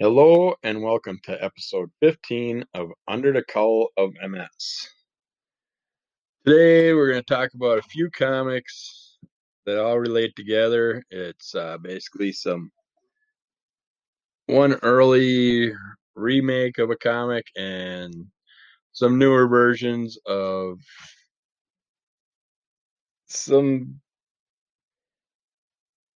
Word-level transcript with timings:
Hello 0.00 0.54
and 0.62 0.80
welcome 0.80 1.18
to 1.24 1.44
episode 1.44 1.90
15 1.98 2.64
of 2.74 2.92
Under 3.08 3.32
the 3.32 3.42
Cowl 3.42 3.88
of 3.96 4.12
MS. 4.22 4.88
Today 6.46 6.94
we're 6.94 7.10
going 7.10 7.20
to 7.20 7.34
talk 7.34 7.52
about 7.54 7.80
a 7.80 7.88
few 7.90 8.08
comics 8.10 9.18
that 9.66 9.82
all 9.82 9.98
relate 9.98 10.36
together. 10.36 11.02
It's 11.10 11.52
uh, 11.52 11.78
basically 11.78 12.30
some 12.30 12.70
one 14.46 14.74
early 14.84 15.72
remake 16.14 16.78
of 16.78 16.90
a 16.90 16.96
comic 16.96 17.48
and 17.56 18.14
some 18.92 19.18
newer 19.18 19.48
versions 19.48 20.16
of 20.26 20.78
some 23.26 23.98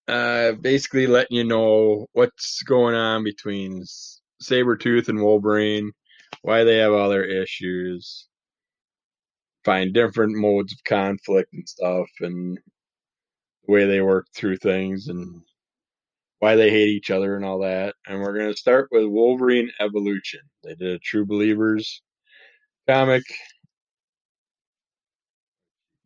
uh, 0.09 0.53
basically 0.53 1.07
letting 1.07 1.37
you 1.37 1.45
know 1.45 2.07
what's 2.13 2.63
going 2.63 2.95
on 2.95 3.25
between 3.25 3.85
Sabretooth 4.43 5.09
and 5.09 5.23
Wolverine, 5.23 5.93
why 6.43 6.65
they 6.65 6.79
have 6.79 6.93
all 6.93 7.09
their 7.09 7.25
issues, 7.25 8.27
find 9.65 9.95
different 9.95 10.37
modes 10.37 10.73
of 10.73 10.85
conflict 10.85 11.53
and 11.53 11.69
stuff, 11.69 12.09
and 12.21 12.59
the 13.67 13.73
way 13.73 13.87
they 13.87 14.01
work 14.01 14.27
through 14.35 14.57
things, 14.57 15.09
and 15.09 15.43
why 16.41 16.57
they 16.57 16.71
hate 16.71 16.89
each 16.89 17.11
other 17.11 17.37
and 17.37 17.45
all 17.45 17.61
that. 17.61 17.95
And 18.07 18.21
we're 18.21 18.37
going 18.37 18.51
to 18.53 18.59
start 18.59 18.89
with 18.91 19.05
Wolverine 19.07 19.71
Evolution. 19.81 20.41
They 20.65 20.75
did 20.75 20.97
a 20.97 20.99
True 20.99 21.25
Believers 21.25 22.03
comic. 22.89 23.23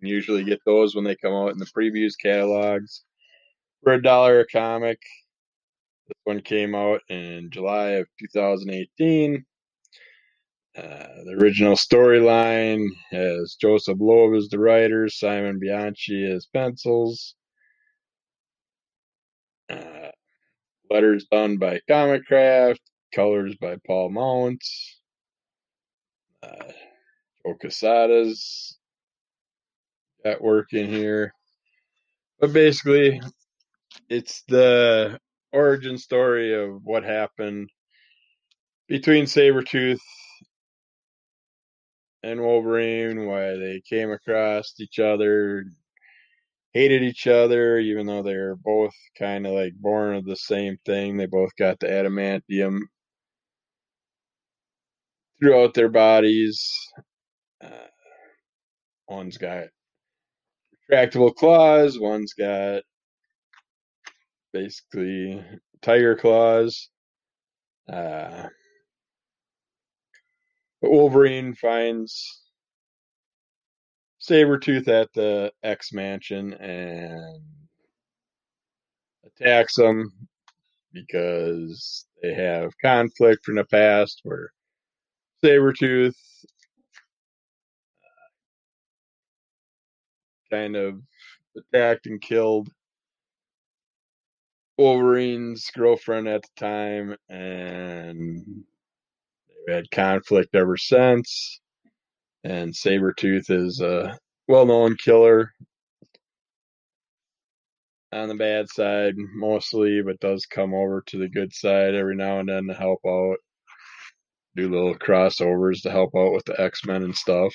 Usually 0.01 0.45
get 0.45 0.61
those 0.67 0.95
when 0.95 1.05
they 1.05 1.17
come 1.17 1.33
out 1.33 1.53
in 1.53 1.59
the 1.59 1.65
previews 1.67 2.13
catalogs 2.23 3.03
for 3.83 3.95
a 3.95 4.03
dollar 4.03 4.41
a 4.41 4.47
comic. 4.47 5.01
This 6.09 6.19
one 6.25 6.41
came 6.41 6.75
out 6.75 7.01
in 7.09 7.51
July 7.51 7.91
of 7.91 8.07
2018. 8.21 9.45
Uh, 10.77 10.83
the 11.25 11.37
original 11.41 11.75
storyline 11.75 12.87
has 13.11 13.57
Joseph 13.61 13.99
Loeb 13.99 14.35
as 14.35 14.49
the 14.49 14.59
writer, 14.59 15.09
Simon 15.09 15.59
Bianchi 15.59 16.31
as 16.31 16.47
pencils. 16.53 17.35
Uh, 19.71 20.11
letters 20.91 21.27
done 21.31 21.57
by 21.57 21.81
Comicraft, 21.89 22.79
colors 23.15 23.57
by 23.61 23.77
Paul 23.87 24.11
Mounts. 24.11 25.01
Uh, 26.43 26.73
got 30.25 30.43
work 30.43 30.73
in 30.73 30.89
here. 30.89 31.33
But 32.39 32.53
basically, 32.53 33.21
it's 34.09 34.43
the 34.49 35.19
origin 35.53 35.99
story 35.99 36.55
of 36.55 36.81
what 36.85 37.05
happened 37.05 37.71
between 38.89 39.25
Sabretooth 39.25 39.99
and 42.23 42.41
Wolverine, 42.41 43.27
why 43.27 43.57
they 43.57 43.83
came 43.89 44.11
across 44.11 44.75
each 44.81 44.99
other, 44.99 45.65
hated 46.73 47.03
each 47.03 47.27
other, 47.27 47.79
even 47.79 48.07
though 48.07 48.23
they're 48.23 48.57
both 48.57 48.95
kind 49.19 49.47
of 49.47 49.53
like 49.53 49.75
born 49.75 50.15
of 50.15 50.25
the 50.25 50.37
same 50.37 50.77
thing. 50.85 51.17
They 51.17 51.27
both 51.27 51.51
got 51.59 51.81
the 51.81 51.87
adamantium 51.87 52.81
throughout 55.41 55.75
their 55.75 55.89
bodies. 55.89 56.71
Uh, 57.63 57.89
one's 59.09 59.39
got 59.39 59.65
retractable 60.91 61.35
claws, 61.35 61.99
one's 61.99 62.35
got 62.35 62.83
basically 64.53 65.45
tiger 65.83 66.17
claws. 66.17 66.89
Uh, 67.93 68.49
Wolverine 70.83 71.55
finds 71.55 72.43
Sabretooth 74.21 74.89
at 74.89 75.13
the 75.15 75.53
X 75.63 75.93
Mansion 75.93 76.53
and 76.55 77.43
attacks 79.25 79.79
him 79.79 80.13
because 80.93 82.07
they 82.23 82.35
have 82.35 82.73
conflict 82.83 83.45
from 83.45 83.57
the 83.57 83.65
past 83.65 84.21
where 84.25 84.51
Sabretooth 85.45 86.17
uh, 88.03 88.31
kind 90.51 90.77
of 90.77 91.01
attacked 91.57 92.07
and 92.07 92.21
killed 92.21 92.69
Wolverine's 94.79 95.71
girlfriend 95.75 96.29
at 96.29 96.43
the 96.43 96.49
time, 96.57 97.17
and 97.29 98.65
they've 99.67 99.77
had 99.77 99.91
conflict 99.91 100.55
ever 100.55 100.77
since. 100.77 101.61
And 102.45 102.73
Sabretooth 102.73 103.51
is 103.51 103.81
a 103.81 104.19
well 104.49 104.67
known 104.67 104.97
killer 104.97 105.53
on 108.13 108.29
the 108.29 108.35
bad 108.35 108.69
side 108.69 109.15
mostly, 109.17 110.03
but 110.03 110.21
does 110.21 110.47
come 110.47 110.75
over 110.75 111.03
to 111.07 111.19
the 111.19 111.29
good 111.29 111.53
side 111.53 111.95
every 111.95 112.17
now 112.17 112.39
and 112.41 112.49
then 112.49 112.67
to 112.67 112.75
help 112.75 113.01
out. 113.07 113.37
Do 114.57 114.71
little 114.71 114.95
crossovers 114.95 115.83
to 115.83 115.91
help 115.91 116.15
out 116.17 116.33
with 116.33 116.45
the 116.47 116.59
X 116.61 116.85
Men 116.87 117.03
and 117.03 117.15
stuff. 117.15 117.55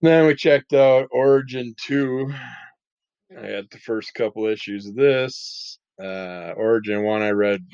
Then 0.00 0.26
we 0.26 0.34
checked 0.34 0.72
out 0.72 1.08
Origin 1.10 1.74
2, 1.86 2.32
I 3.36 3.46
had 3.46 3.66
the 3.70 3.78
first 3.78 4.14
couple 4.14 4.46
issues 4.46 4.86
of 4.86 4.94
this. 4.94 5.78
Uh, 6.02 6.52
Origin 6.56 7.02
1 7.02 7.22
I 7.22 7.30
read 7.30 7.64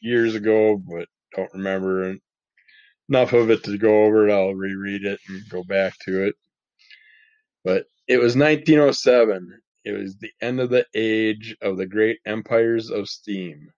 years 0.00 0.34
ago, 0.34 0.76
but 0.76 1.08
don't 1.34 1.52
remember 1.54 2.16
enough 3.08 3.32
of 3.32 3.50
it 3.50 3.64
to 3.64 3.78
go 3.78 4.04
over 4.04 4.28
it. 4.28 4.32
I'll 4.32 4.54
reread 4.54 5.04
it 5.04 5.20
and 5.28 5.48
go 5.48 5.62
back 5.62 5.94
to 6.04 6.26
it. 6.26 6.34
But 7.64 7.86
it 8.08 8.18
was 8.18 8.36
1907. 8.36 9.60
It 9.84 9.92
was 9.92 10.16
the 10.16 10.30
end 10.40 10.60
of 10.60 10.70
the 10.70 10.86
age 10.94 11.56
of 11.62 11.76
the 11.76 11.86
great 11.86 12.18
empires 12.26 12.90
of 12.90 13.08
steam. 13.08 13.70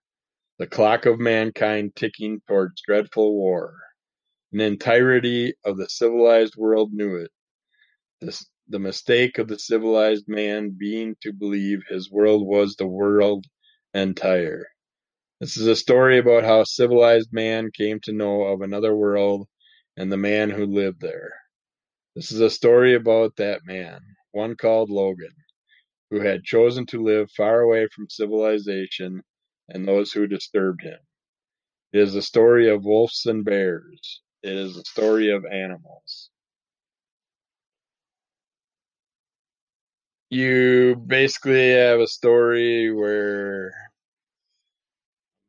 The 0.58 0.66
clock 0.66 1.06
of 1.06 1.18
mankind 1.18 1.94
ticking 1.96 2.40
towards 2.48 2.82
dreadful 2.82 3.34
war. 3.34 3.74
An 4.52 4.60
entirety 4.60 5.54
of 5.64 5.76
the 5.76 5.88
civilized 5.88 6.56
world 6.56 6.92
knew 6.92 7.16
it. 7.16 7.30
This 8.20 8.46
the 8.68 8.78
mistake 8.78 9.38
of 9.38 9.48
the 9.48 9.58
civilized 9.58 10.26
man 10.26 10.70
being 10.70 11.16
to 11.20 11.32
believe 11.32 11.82
his 11.88 12.10
world 12.10 12.46
was 12.46 12.76
the 12.76 12.86
world 12.86 13.46
entire. 13.92 14.66
This 15.40 15.56
is 15.56 15.66
a 15.66 15.76
story 15.76 16.18
about 16.18 16.44
how 16.44 16.64
civilized 16.64 17.32
man 17.32 17.70
came 17.70 18.00
to 18.00 18.12
know 18.12 18.42
of 18.42 18.62
another 18.62 18.94
world 18.96 19.46
and 19.96 20.10
the 20.10 20.16
man 20.16 20.50
who 20.50 20.64
lived 20.66 21.00
there. 21.00 21.34
This 22.16 22.32
is 22.32 22.40
a 22.40 22.50
story 22.50 22.94
about 22.94 23.36
that 23.36 23.66
man, 23.66 24.00
one 24.32 24.56
called 24.56 24.90
Logan, 24.90 25.34
who 26.10 26.20
had 26.20 26.44
chosen 26.44 26.86
to 26.86 27.02
live 27.02 27.30
far 27.32 27.60
away 27.60 27.88
from 27.88 28.08
civilization 28.08 29.22
and 29.68 29.86
those 29.86 30.12
who 30.12 30.26
disturbed 30.26 30.82
him. 30.82 30.98
It 31.92 32.00
is 32.00 32.14
a 32.14 32.22
story 32.22 32.70
of 32.70 32.84
wolves 32.84 33.26
and 33.26 33.44
bears. 33.44 34.22
It 34.42 34.52
is 34.52 34.76
a 34.76 34.84
story 34.84 35.30
of 35.30 35.44
animals. 35.44 36.30
You 40.30 40.96
basically 41.06 41.72
have 41.72 42.00
a 42.00 42.06
story 42.06 42.92
where 42.92 43.72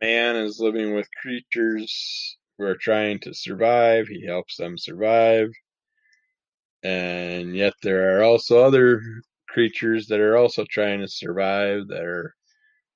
man 0.02 0.36
is 0.36 0.60
living 0.60 0.94
with 0.94 1.08
creatures 1.22 2.38
who 2.58 2.66
are 2.66 2.78
trying 2.78 3.20
to 3.22 3.34
survive. 3.34 4.08
He 4.08 4.26
helps 4.26 4.58
them 4.58 4.78
survive. 4.78 5.50
And 6.84 7.56
yet 7.56 7.74
there 7.82 8.18
are 8.20 8.24
also 8.24 8.64
other 8.64 9.02
creatures 9.50 10.08
that 10.08 10.20
are 10.20 10.38
also 10.38 10.66
trying 10.70 11.00
to 11.00 11.08
survive 11.08 11.88
that 11.88 12.04
are 12.04 12.36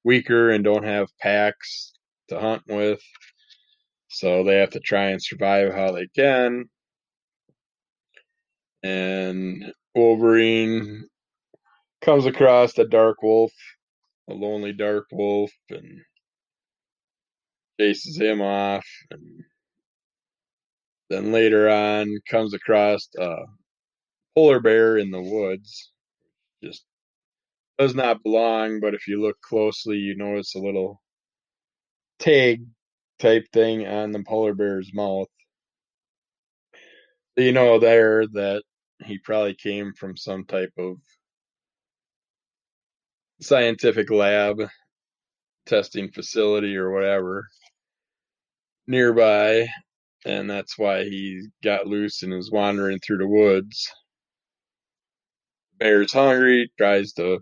weaker 0.03 0.51
and 0.51 0.63
don't 0.63 0.83
have 0.85 1.07
packs 1.19 1.93
to 2.29 2.39
hunt 2.39 2.63
with. 2.67 3.01
So 4.09 4.43
they 4.43 4.57
have 4.57 4.71
to 4.71 4.79
try 4.79 5.09
and 5.09 5.21
survive 5.21 5.73
how 5.73 5.91
they 5.91 6.07
can. 6.15 6.65
And 8.83 9.73
Wolverine 9.95 11.07
comes 12.09 12.25
across 12.25 12.75
a 12.79 12.85
dark 12.85 13.21
wolf, 13.21 13.51
a 14.31 14.33
lonely 14.33 14.73
dark 14.73 15.05
wolf, 15.11 15.51
and 15.69 16.01
chases 17.79 18.17
him 18.19 18.41
off. 18.41 18.83
And 19.11 19.43
then 21.11 21.31
later 21.31 21.69
on, 21.69 22.17
comes 22.27 22.55
across 22.55 23.07
a 23.19 23.35
polar 24.33 24.59
bear 24.59 24.97
in 24.97 25.11
the 25.11 25.21
woods. 25.21 25.91
Just 26.63 26.83
does 27.77 27.93
not 27.93 28.23
belong, 28.23 28.79
but 28.79 28.95
if 28.95 29.07
you 29.07 29.21
look 29.21 29.39
closely, 29.41 29.97
you 29.97 30.17
notice 30.17 30.55
a 30.55 30.59
little 30.59 30.99
tag 32.17 32.63
type 33.19 33.45
thing 33.53 33.85
on 33.85 34.13
the 34.13 34.23
polar 34.23 34.55
bear's 34.55 34.89
mouth. 34.95 35.27
So 37.37 37.43
you 37.43 37.51
know 37.51 37.77
there 37.77 38.25
that 38.25 38.63
he 39.05 39.19
probably 39.19 39.53
came 39.53 39.93
from 39.93 40.17
some 40.17 40.45
type 40.45 40.73
of 40.75 40.97
scientific 43.41 44.09
lab 44.11 44.61
testing 45.67 46.11
facility 46.11 46.75
or 46.77 46.91
whatever 46.91 47.45
nearby, 48.87 49.67
and 50.25 50.49
that's 50.49 50.77
why 50.77 51.03
he 51.03 51.47
got 51.63 51.87
loose 51.87 52.23
and 52.23 52.33
is 52.33 52.51
wandering 52.51 52.99
through 52.99 53.19
the 53.19 53.27
woods. 53.27 53.91
Bear's 55.79 56.13
hungry, 56.13 56.71
tries 56.77 57.13
to 57.13 57.39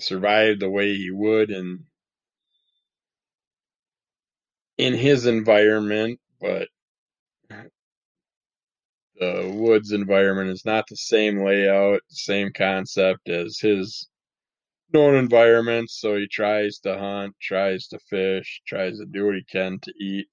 survive 0.00 0.60
the 0.60 0.70
way 0.70 0.94
he 0.94 1.10
would 1.10 1.50
in 1.50 1.84
in 4.78 4.94
his 4.94 5.26
environment, 5.26 6.20
but 6.40 6.68
the 9.16 9.50
woods 9.54 9.92
environment 9.92 10.50
is 10.50 10.64
not 10.64 10.86
the 10.88 10.96
same 10.96 11.44
layout, 11.44 12.00
same 12.08 12.52
concept 12.52 13.28
as 13.28 13.58
his 13.60 14.08
known 14.92 15.16
environment. 15.16 15.90
So 15.90 16.16
he 16.16 16.28
tries 16.28 16.78
to 16.80 16.98
hunt, 16.98 17.34
tries 17.40 17.88
to 17.88 17.98
fish, 18.10 18.62
tries 18.66 18.98
to 18.98 19.06
do 19.06 19.26
what 19.26 19.36
he 19.36 19.44
can 19.44 19.78
to 19.82 19.92
eat, 20.00 20.28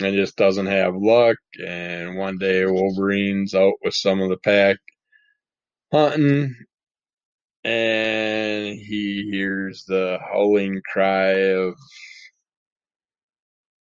and 0.00 0.14
just 0.16 0.36
doesn't 0.36 0.66
have 0.66 0.94
luck. 0.96 1.38
And 1.64 2.16
one 2.18 2.38
day 2.38 2.66
Wolverine's 2.66 3.54
out 3.54 3.74
with 3.84 3.94
some 3.94 4.20
of 4.20 4.30
the 4.30 4.38
pack 4.38 4.78
hunting, 5.92 6.54
and 7.64 8.78
he 8.78 9.28
hears 9.30 9.84
the 9.86 10.18
howling 10.32 10.80
cry 10.90 11.32
of 11.52 11.74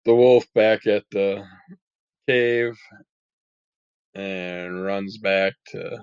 the 0.05 0.15
wolf 0.15 0.47
back 0.55 0.87
at 0.87 1.05
the 1.13 1.45
cave 2.29 2.79
and 4.15 4.85
runs 4.85 5.19
back 5.19 5.55
to 5.69 6.03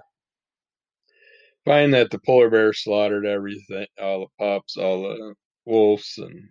find 1.65 1.93
that 1.93 2.11
the 2.11 2.19
polar 2.19 2.49
bear 2.49 2.73
slaughtered 2.73 3.25
everything, 3.25 3.87
all 4.01 4.21
the 4.21 4.45
pups, 4.45 4.77
all 4.77 5.03
the 5.03 5.35
wolves, 5.65 6.15
and 6.17 6.49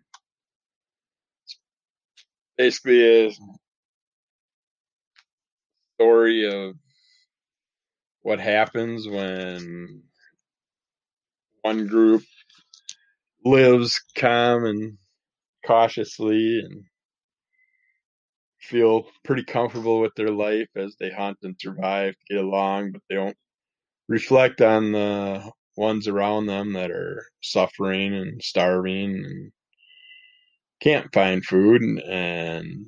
basically 2.59 3.27
a 3.29 3.33
story 5.97 6.49
of 6.49 6.77
what 8.23 8.41
happens 8.41 9.09
when 9.09 10.03
one 11.63 11.87
group 11.87 12.23
lives 13.45 14.01
calm 14.17 14.65
and 14.65 14.99
cautiously 15.67 16.61
and 16.61 16.85
feel 18.61 19.05
pretty 19.25 19.45
comfortable 19.45 20.01
with 20.01 20.15
their 20.17 20.31
life 20.31 20.69
as 20.77 20.97
they 20.99 21.11
hunt 21.11 21.39
and 21.43 21.57
survive, 21.59 22.15
get 22.29 22.39
along, 22.39 22.93
but 22.93 23.03
they 23.09 23.17
don't 23.17 23.37
reflect 24.09 24.61
on 24.61 24.93
the 24.93 25.51
ones 25.77 26.09
around 26.09 26.47
them 26.47 26.73
that 26.75 26.91
are 26.91 27.27
suffering 27.43 28.15
and 28.15 28.43
starving 28.43 29.25
and 29.25 29.53
can't 30.81 31.13
find 31.13 31.45
food 31.45 31.83
and, 31.83 31.99
and 32.01 32.87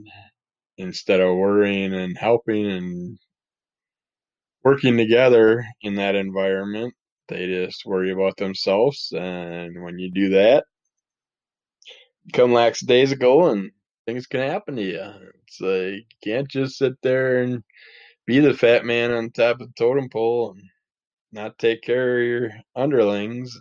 instead 0.78 1.20
of 1.20 1.36
worrying 1.36 1.94
and 1.94 2.16
helping 2.18 2.66
and 2.66 3.18
working 4.62 4.96
together 4.96 5.64
in 5.82 5.94
that 5.96 6.14
environment 6.14 6.94
they 7.28 7.46
just 7.46 7.84
worry 7.84 8.12
about 8.12 8.36
themselves. 8.36 9.12
And 9.16 9.82
when 9.82 9.98
you 9.98 10.10
do 10.12 10.28
that 10.30 10.64
come 12.32 12.52
lackadaisical 12.52 13.50
and 13.50 13.70
things 14.06 14.26
can 14.26 14.40
happen 14.40 14.76
to 14.76 14.82
you. 14.82 15.12
It's 15.46 15.60
like 15.60 15.70
you 15.70 16.04
can't 16.24 16.48
just 16.48 16.78
sit 16.78 16.94
there 17.02 17.42
and 17.42 17.62
be 18.26 18.40
the 18.40 18.54
fat 18.54 18.84
man 18.84 19.12
on 19.12 19.30
top 19.30 19.60
of 19.60 19.68
the 19.68 19.72
totem 19.78 20.08
pole 20.08 20.52
and 20.52 20.62
not 21.36 21.58
take 21.58 21.82
care 21.82 22.18
of 22.18 22.26
your 22.26 22.50
underlings, 22.74 23.56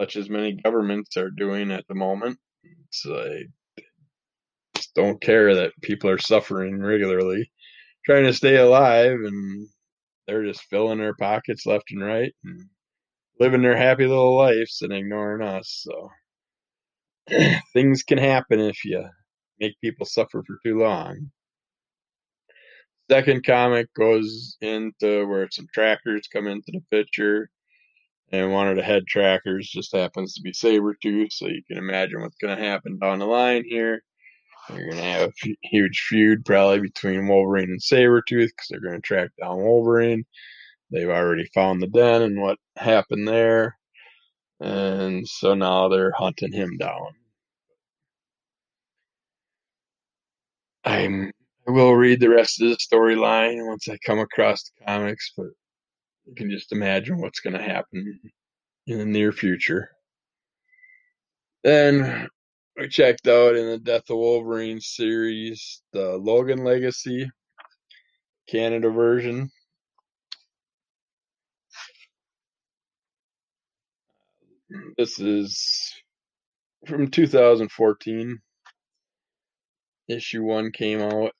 such 0.00 0.16
as 0.16 0.30
many 0.30 0.54
governments 0.54 1.16
are 1.16 1.30
doing 1.30 1.70
at 1.72 1.86
the 1.88 1.94
moment. 1.94 2.38
It's 2.86 3.04
like 3.04 3.50
just 4.76 4.94
don't 4.94 5.20
care 5.20 5.56
that 5.56 5.72
people 5.82 6.08
are 6.08 6.18
suffering 6.18 6.80
regularly, 6.80 7.50
trying 8.06 8.24
to 8.24 8.32
stay 8.32 8.56
alive, 8.56 9.18
and 9.24 9.68
they're 10.26 10.44
just 10.44 10.62
filling 10.70 10.98
their 10.98 11.14
pockets 11.14 11.66
left 11.66 11.90
and 11.90 12.02
right 12.02 12.32
and 12.44 12.66
living 13.40 13.62
their 13.62 13.76
happy 13.76 14.06
little 14.06 14.36
lives 14.36 14.80
and 14.82 14.92
ignoring 14.92 15.46
us. 15.46 15.84
So 15.84 16.10
things 17.72 18.04
can 18.04 18.18
happen 18.18 18.60
if 18.60 18.84
you 18.84 19.04
make 19.58 19.80
people 19.80 20.06
suffer 20.06 20.42
for 20.46 20.58
too 20.64 20.78
long. 20.78 21.30
Second 23.10 23.44
comic 23.44 23.92
goes 23.94 24.56
into 24.60 25.26
where 25.26 25.48
some 25.50 25.66
trackers 25.72 26.28
come 26.32 26.46
into 26.46 26.72
the 26.72 26.82
picture, 26.90 27.50
and 28.32 28.52
one 28.52 28.68
of 28.68 28.76
the 28.76 28.82
head 28.82 29.06
trackers 29.06 29.68
just 29.68 29.96
happens 29.96 30.34
to 30.34 30.42
be 30.42 30.52
Sabretooth, 30.52 31.32
so 31.32 31.46
you 31.46 31.62
can 31.66 31.78
imagine 31.78 32.20
what's 32.20 32.36
going 32.36 32.56
to 32.56 32.62
happen 32.62 32.98
down 32.98 33.20
the 33.20 33.26
line 33.26 33.64
here. 33.66 34.02
You're 34.68 34.90
going 34.90 34.96
to 34.96 35.02
have 35.02 35.30
a 35.30 35.56
huge 35.62 36.06
feud 36.08 36.44
probably 36.44 36.80
between 36.80 37.26
Wolverine 37.28 37.70
and 37.70 37.80
Sabretooth 37.80 38.48
because 38.48 38.66
they're 38.68 38.80
going 38.80 38.96
to 38.96 39.00
track 39.00 39.30
down 39.40 39.56
Wolverine. 39.58 40.24
They've 40.90 41.08
already 41.08 41.48
found 41.54 41.80
the 41.80 41.86
den 41.86 42.22
and 42.22 42.40
what 42.40 42.58
happened 42.76 43.26
there. 43.26 43.78
And 44.60 45.26
so 45.26 45.54
now 45.54 45.88
they're 45.88 46.12
hunting 46.12 46.52
him 46.52 46.76
down. 46.78 47.12
I'm 50.84 51.32
will 51.70 51.94
read 51.94 52.20
the 52.20 52.30
rest 52.30 52.60
of 52.60 52.70
the 52.70 52.76
storyline 52.76 53.66
once 53.66 53.88
I 53.88 53.98
come 54.04 54.18
across 54.18 54.62
the 54.64 54.84
comics, 54.86 55.32
but 55.36 55.48
you 56.26 56.34
can 56.34 56.50
just 56.50 56.72
imagine 56.72 57.20
what's 57.20 57.40
going 57.40 57.56
to 57.56 57.62
happen 57.62 58.20
in 58.86 58.98
the 58.98 59.04
near 59.04 59.32
future. 59.32 59.90
Then 61.64 62.28
we 62.76 62.88
checked 62.88 63.26
out 63.28 63.56
in 63.56 63.66
the 63.66 63.78
Death 63.78 64.08
of 64.10 64.16
Wolverine 64.16 64.80
series 64.80 65.82
the 65.92 66.16
Logan 66.16 66.64
Legacy 66.64 67.30
Canada 68.48 68.88
version. 68.88 69.50
This 74.96 75.18
is 75.18 75.92
from 76.86 77.10
2014. 77.10 78.38
Issue 80.08 80.42
1 80.42 80.72
came 80.72 81.00
out. 81.02 81.32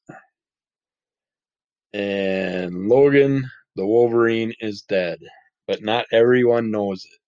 And 1.95 2.89
Logan, 2.89 3.51
the 3.77 3.87
Wolverine, 3.87 4.53
is 4.61 4.83
dead. 4.83 5.19
But 5.67 5.83
not 5.83 6.07
everyone 6.13 6.71
knows 6.71 7.05
it. 7.05 7.19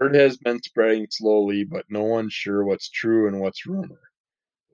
Word 0.00 0.14
has 0.14 0.38
been 0.38 0.62
spreading 0.62 1.06
slowly, 1.10 1.64
but 1.64 1.84
no 1.90 2.02
one's 2.02 2.32
sure 2.32 2.64
what's 2.64 2.88
true 2.88 3.28
and 3.28 3.40
what's 3.40 3.66
rumor. 3.66 4.00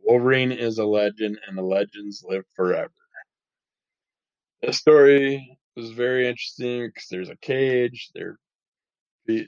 Wolverine 0.04 0.52
is 0.52 0.78
a 0.78 0.87
legend, 0.87 1.38
and 1.49 1.58
the 1.58 1.62
legends 1.62 2.25
live 2.26 2.44
forever. 2.54 2.92
This 4.62 4.78
story 4.78 5.58
is 5.76 5.90
very 5.90 6.28
interesting 6.28 6.87
because 6.87 7.08
there's 7.11 7.28
a 7.28 7.37
cage. 7.37 8.11
There, 8.14 8.38
the 9.26 9.46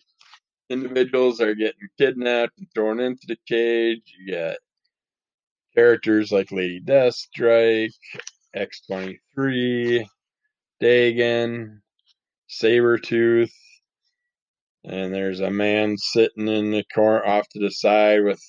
individuals 0.68 1.40
are 1.40 1.54
getting 1.54 1.88
kidnapped 1.98 2.58
and 2.58 2.66
thrown 2.74 3.00
into 3.00 3.26
the 3.28 3.36
cage. 3.46 4.02
You 4.18 4.32
get 4.32 4.58
characters 5.74 6.32
like 6.32 6.52
Lady 6.52 6.80
Deathstrike, 6.80 7.92
X 8.54 8.82
twenty 8.86 9.18
three, 9.34 10.08
Daken, 10.82 11.80
Sabretooth, 12.50 13.52
and 14.84 15.12
there's 15.12 15.40
a 15.40 15.50
man 15.50 15.96
sitting 15.98 16.48
in 16.48 16.70
the 16.70 16.84
corner 16.94 17.24
off 17.24 17.48
to 17.50 17.60
the 17.60 17.70
side 17.70 18.24
with 18.24 18.40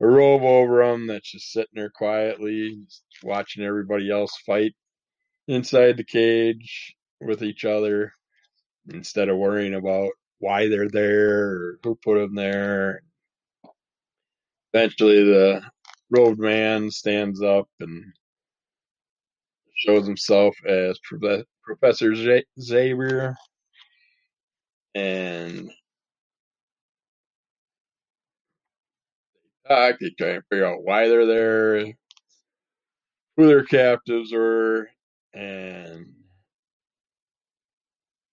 a 0.00 0.06
robe 0.06 0.42
over 0.42 0.82
him 0.82 1.06
that's 1.06 1.30
just 1.30 1.52
sitting 1.52 1.74
there 1.74 1.90
quietly, 1.90 2.76
watching 3.22 3.64
everybody 3.64 4.10
else 4.10 4.36
fight 4.44 4.74
inside 5.48 5.96
the 5.96 6.04
cage 6.04 6.94
with 7.20 7.42
each 7.42 7.64
other 7.64 8.12
instead 8.92 9.28
of 9.28 9.36
worrying 9.36 9.74
about 9.74 10.10
why 10.38 10.68
they're 10.68 10.88
there 10.88 11.40
or 11.40 11.78
who 11.84 11.94
put 11.94 12.18
them 12.18 12.34
there. 12.34 13.02
Eventually, 14.74 15.22
the 15.24 15.62
robed 16.12 16.38
man 16.38 16.90
stands 16.90 17.42
up 17.42 17.68
and 17.80 18.04
shows 19.74 20.06
himself 20.06 20.54
as 20.66 21.00
Professor 21.64 22.14
Xavier 22.60 23.34
and 24.94 25.70
they 29.68 29.74
talk. 29.74 29.98
They 30.00 30.10
try 30.10 30.34
to 30.34 30.42
figure 30.50 30.66
out 30.66 30.84
why 30.84 31.08
they're 31.08 31.26
there, 31.26 31.86
who 33.36 33.46
their 33.46 33.64
captives 33.64 34.32
are, 34.34 34.90
and 35.32 36.12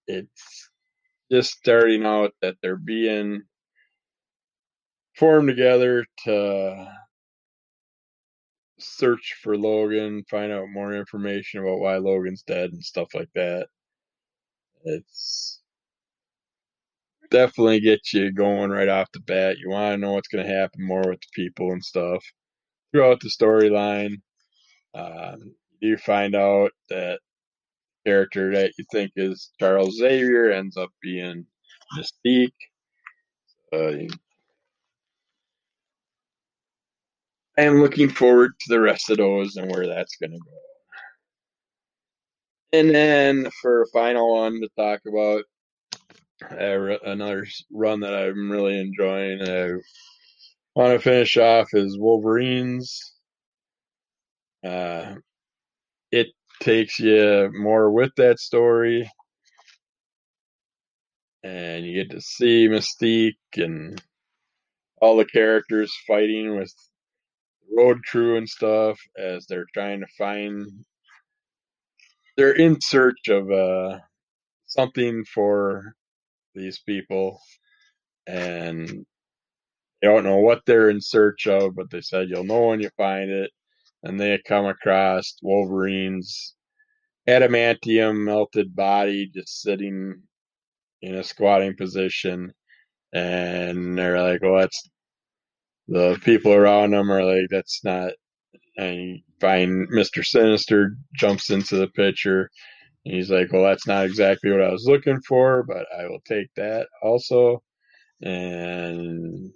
it's 0.07 0.69
just 1.31 1.51
starting 1.51 2.05
out 2.05 2.33
that 2.41 2.55
they're 2.61 2.75
being 2.75 3.43
formed 5.15 5.47
together 5.47 6.05
to 6.25 6.91
search 8.79 9.37
for 9.41 9.57
Logan, 9.57 10.23
find 10.29 10.51
out 10.51 10.69
more 10.69 10.93
information 10.93 11.61
about 11.61 11.79
why 11.79 11.97
Logan's 11.97 12.43
dead 12.43 12.71
and 12.71 12.83
stuff 12.83 13.09
like 13.13 13.29
that. 13.35 13.67
It's 14.83 15.61
definitely 17.29 17.79
get 17.79 18.13
you 18.13 18.31
going 18.31 18.71
right 18.71 18.89
off 18.89 19.11
the 19.11 19.19
bat. 19.19 19.57
You 19.57 19.69
want 19.69 19.93
to 19.93 19.97
know 19.97 20.13
what's 20.13 20.27
going 20.27 20.45
to 20.45 20.51
happen 20.51 20.85
more 20.85 21.07
with 21.07 21.21
the 21.21 21.27
people 21.33 21.71
and 21.71 21.83
stuff 21.83 22.23
throughout 22.91 23.19
the 23.19 23.29
storyline. 23.29 24.21
Um, 24.93 25.53
you 25.79 25.97
find 25.97 26.35
out 26.35 26.71
that 26.89 27.19
character 28.05 28.51
that 28.53 28.73
you 28.77 28.85
think 28.91 29.11
is 29.15 29.51
Charles 29.59 29.97
Xavier 29.97 30.51
ends 30.51 30.77
up 30.77 30.89
being 31.01 31.45
Mystique. 31.97 32.51
Uh, 33.71 34.07
I 37.59 37.63
am 37.63 37.81
looking 37.81 38.07
forward 38.07 38.53
to 38.57 38.69
the 38.69 38.79
rest 38.79 39.09
of 39.09 39.17
those 39.17 39.57
and 39.57 39.69
where 39.69 39.85
that's 39.85 40.15
going 40.15 40.31
to 40.31 40.37
go. 40.37 40.51
And 42.71 42.89
then 42.89 43.49
for 43.61 43.81
a 43.81 43.87
final 43.87 44.33
one 44.33 44.61
to 44.61 44.69
talk 44.77 45.01
about, 45.05 45.43
uh, 46.49 46.99
another 47.03 47.45
run 47.69 47.99
that 47.99 48.15
I'm 48.15 48.49
really 48.49 48.79
enjoying. 48.79 49.41
I 49.41 49.71
want 50.73 50.93
to 50.93 50.99
finish 50.99 51.35
off 51.35 51.67
is 51.73 51.99
Wolverines. 51.99 52.97
Uh, 54.65 55.15
it 56.13 56.27
takes 56.61 56.97
you 56.97 57.51
more 57.53 57.91
with 57.91 58.11
that 58.15 58.39
story, 58.39 59.11
and 61.43 61.85
you 61.85 61.93
get 61.93 62.11
to 62.11 62.21
see 62.21 62.69
Mystique 62.69 63.33
and 63.57 64.01
all 65.01 65.17
the 65.17 65.25
characters 65.25 65.93
fighting 66.07 66.55
with 66.57 66.73
road 67.75 67.99
crew 68.05 68.37
and 68.37 68.49
stuff 68.49 68.99
as 69.17 69.45
they're 69.47 69.67
trying 69.73 70.01
to 70.01 70.07
find. 70.17 70.67
They're 72.37 72.53
in 72.55 72.81
search 72.81 73.27
of 73.29 73.51
uh, 73.51 73.99
something 74.67 75.25
for 75.25 75.95
these 76.55 76.79
people, 76.79 77.41
and 78.27 78.87
they 78.87 80.07
don't 80.07 80.23
know 80.23 80.37
what 80.37 80.61
they're 80.65 80.89
in 80.89 81.01
search 81.01 81.47
of, 81.47 81.75
but 81.75 81.89
they 81.91 82.01
said 82.01 82.29
you'll 82.29 82.43
know 82.45 82.67
when 82.67 82.79
you 82.81 82.89
find 82.97 83.29
it. 83.29 83.51
And 84.03 84.19
they 84.19 84.39
come 84.47 84.65
across 84.65 85.35
Wolverine's 85.41 86.55
adamantium 87.27 88.23
melted 88.23 88.75
body 88.75 89.29
just 89.33 89.61
sitting 89.61 90.21
in 91.01 91.15
a 91.15 91.23
squatting 91.23 91.75
position. 91.75 92.53
And 93.13 93.97
they're 93.97 94.21
like, 94.21 94.41
well, 94.41 94.59
that's 94.59 94.89
the 95.89 96.19
people 96.23 96.53
around 96.53 96.93
him 96.93 97.11
are 97.11 97.23
like, 97.23 97.47
that's 97.49 97.83
not. 97.83 98.13
And 98.77 99.19
find 99.41 99.89
Mr. 99.89 100.23
Sinister 100.23 100.95
jumps 101.15 101.49
into 101.49 101.77
the 101.77 101.87
picture. 101.87 102.49
And 103.05 103.15
he's 103.15 103.31
like, 103.31 103.51
well, 103.51 103.63
that's 103.63 103.87
not 103.87 104.05
exactly 104.05 104.51
what 104.51 104.61
I 104.61 104.71
was 104.71 104.85
looking 104.85 105.19
for, 105.27 105.63
but 105.63 105.87
I 105.97 106.05
will 106.07 106.21
take 106.27 106.47
that 106.55 106.87
also. 107.01 107.63
And 108.21 109.51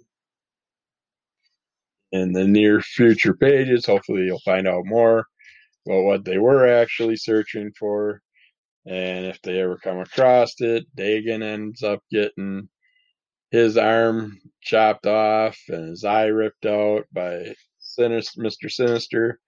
in 2.12 2.32
the 2.32 2.46
near 2.46 2.80
future 2.80 3.34
pages, 3.34 3.86
hopefully 3.86 4.22
you'll 4.24 4.40
find 4.40 4.66
out 4.66 4.84
more 4.86 5.26
about 5.86 6.02
what 6.04 6.24
they 6.24 6.38
were 6.38 6.68
actually 6.68 7.16
searching 7.16 7.70
for. 7.78 8.20
And 8.86 9.26
if 9.26 9.40
they 9.42 9.60
ever 9.60 9.78
come 9.82 9.98
across 9.98 10.54
it, 10.60 10.84
Daken 10.96 11.42
ends 11.42 11.82
up 11.82 12.00
getting 12.10 12.68
his 13.54 13.76
arm 13.76 14.40
chopped 14.62 15.06
off 15.06 15.56
and 15.68 15.90
his 15.90 16.04
eye 16.04 16.24
ripped 16.24 16.66
out 16.66 17.04
by 17.12 17.54
Sinister, 17.78 18.42
Mr. 18.42 18.68
Sinister 18.68 19.38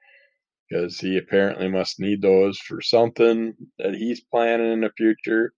because 0.71 1.01
he 1.01 1.17
apparently 1.17 1.69
must 1.69 1.99
need 1.99 2.23
those 2.23 2.57
for 2.57 2.81
something 2.81 3.53
that 3.81 3.95
he's 3.95 4.21
planning 4.21 4.73
in 4.73 4.81
the 4.83 4.93
future. 4.97 5.53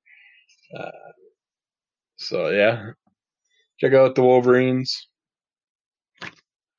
Uh, 0.74 0.90
so, 2.16 2.48
yeah, 2.48 2.92
check 3.78 3.92
out 3.92 4.14
the 4.14 4.22
Wolverines. 4.22 5.08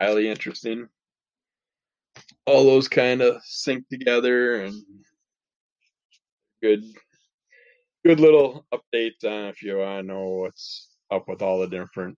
Highly 0.01 0.27
interesting. 0.27 0.87
All 2.47 2.63
those 2.63 2.87
kind 2.87 3.21
of 3.21 3.43
sync 3.43 3.87
together 3.89 4.63
and 4.63 4.73
good 6.63 6.83
good 8.03 8.19
little 8.19 8.65
updates 8.73 9.23
on 9.23 9.49
if 9.49 9.61
you 9.61 9.77
want 9.77 10.07
to 10.07 10.13
know 10.13 10.29
what's 10.29 10.88
up 11.11 11.27
with 11.27 11.41
all 11.41 11.59
the 11.59 11.67
different 11.67 12.17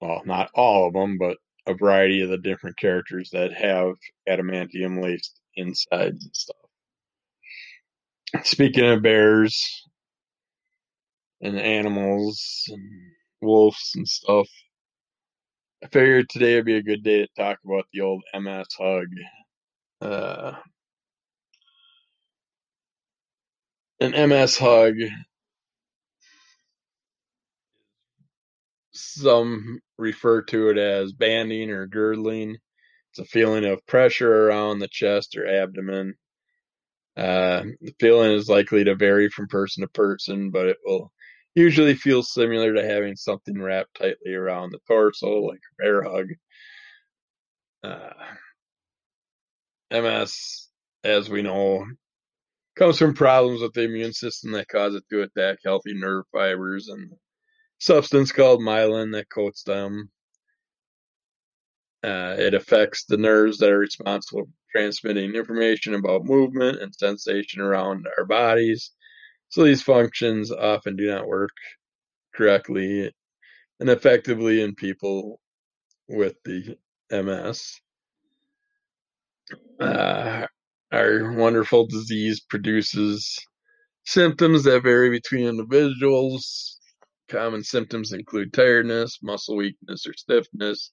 well 0.00 0.22
not 0.26 0.50
all 0.54 0.88
of 0.88 0.94
them 0.94 1.18
but 1.18 1.36
a 1.66 1.74
variety 1.74 2.22
of 2.22 2.30
the 2.30 2.38
different 2.38 2.76
characters 2.78 3.30
that 3.32 3.52
have 3.52 3.94
adamantium 4.28 5.02
laced 5.02 5.40
insides 5.56 6.24
and 6.24 6.36
stuff. 6.36 6.56
Speaking 8.44 8.86
of 8.90 9.02
bears 9.02 9.82
and 11.42 11.58
animals 11.60 12.64
and 12.70 12.90
wolves 13.42 13.92
and 13.96 14.08
stuff 14.08 14.48
i 15.84 15.88
figured 15.88 16.28
today 16.28 16.56
would 16.56 16.64
be 16.64 16.76
a 16.76 16.82
good 16.82 17.04
day 17.04 17.22
to 17.22 17.28
talk 17.36 17.58
about 17.64 17.86
the 17.92 18.00
old 18.00 18.22
ms 18.40 18.66
hug 18.78 19.06
uh, 20.02 20.52
an 24.00 24.28
ms 24.30 24.58
hug 24.58 24.94
Some 28.94 29.80
refer 29.98 30.42
to 30.42 30.70
it 30.70 30.78
as 30.78 31.12
banding 31.12 31.70
or 31.70 31.86
girdling. 31.86 32.56
It's 33.10 33.18
a 33.18 33.24
feeling 33.24 33.64
of 33.64 33.86
pressure 33.86 34.46
around 34.46 34.78
the 34.78 34.88
chest 34.88 35.36
or 35.36 35.46
abdomen. 35.46 36.14
Uh, 37.16 37.64
the 37.80 37.94
feeling 38.00 38.32
is 38.32 38.48
likely 38.48 38.84
to 38.84 38.94
vary 38.94 39.28
from 39.28 39.48
person 39.48 39.82
to 39.82 39.88
person, 39.88 40.50
but 40.50 40.66
it 40.66 40.78
will 40.84 41.12
usually 41.54 41.94
feel 41.94 42.22
similar 42.22 42.74
to 42.74 42.86
having 42.86 43.14
something 43.16 43.60
wrapped 43.60 43.94
tightly 43.96 44.34
around 44.34 44.70
the 44.70 44.80
torso, 44.88 45.42
like 45.42 45.58
a 45.58 45.82
bear 45.82 46.02
hug. 46.02 46.26
Uh, 47.84 48.34
MS, 49.90 50.68
as 51.04 51.28
we 51.28 51.42
know, 51.42 51.86
comes 52.76 52.98
from 52.98 53.14
problems 53.14 53.60
with 53.60 53.72
the 53.74 53.82
immune 53.82 54.12
system 54.12 54.52
that 54.52 54.68
cause 54.68 54.94
it 54.94 55.04
to 55.10 55.22
attack 55.22 55.58
healthy 55.64 55.94
nerve 55.94 56.24
fibers 56.32 56.88
and 56.88 57.12
substance 57.84 58.32
called 58.32 58.60
myelin 58.60 59.12
that 59.12 59.28
coats 59.28 59.62
them. 59.62 60.10
Uh, 62.02 62.34
it 62.38 62.54
affects 62.54 63.04
the 63.04 63.16
nerves 63.16 63.58
that 63.58 63.70
are 63.70 63.78
responsible 63.78 64.44
for 64.44 64.78
transmitting 64.78 65.34
information 65.34 65.94
about 65.94 66.24
movement 66.24 66.80
and 66.80 66.94
sensation 66.94 67.60
around 67.60 68.06
our 68.18 68.24
bodies. 68.24 68.92
So 69.50 69.64
these 69.64 69.82
functions 69.82 70.50
often 70.50 70.96
do 70.96 71.06
not 71.06 71.26
work 71.26 71.50
correctly 72.34 73.12
and 73.80 73.90
effectively 73.90 74.62
in 74.62 74.74
people 74.74 75.40
with 76.08 76.36
the 76.44 76.78
MS. 77.10 77.80
Uh, 79.78 80.46
our 80.90 81.32
wonderful 81.32 81.86
disease 81.86 82.40
produces 82.40 83.38
symptoms 84.06 84.64
that 84.64 84.82
vary 84.82 85.10
between 85.10 85.46
individuals 85.46 86.78
Common 87.28 87.64
symptoms 87.64 88.12
include 88.12 88.52
tiredness, 88.52 89.18
muscle 89.22 89.56
weakness 89.56 90.06
or 90.06 90.12
stiffness, 90.14 90.92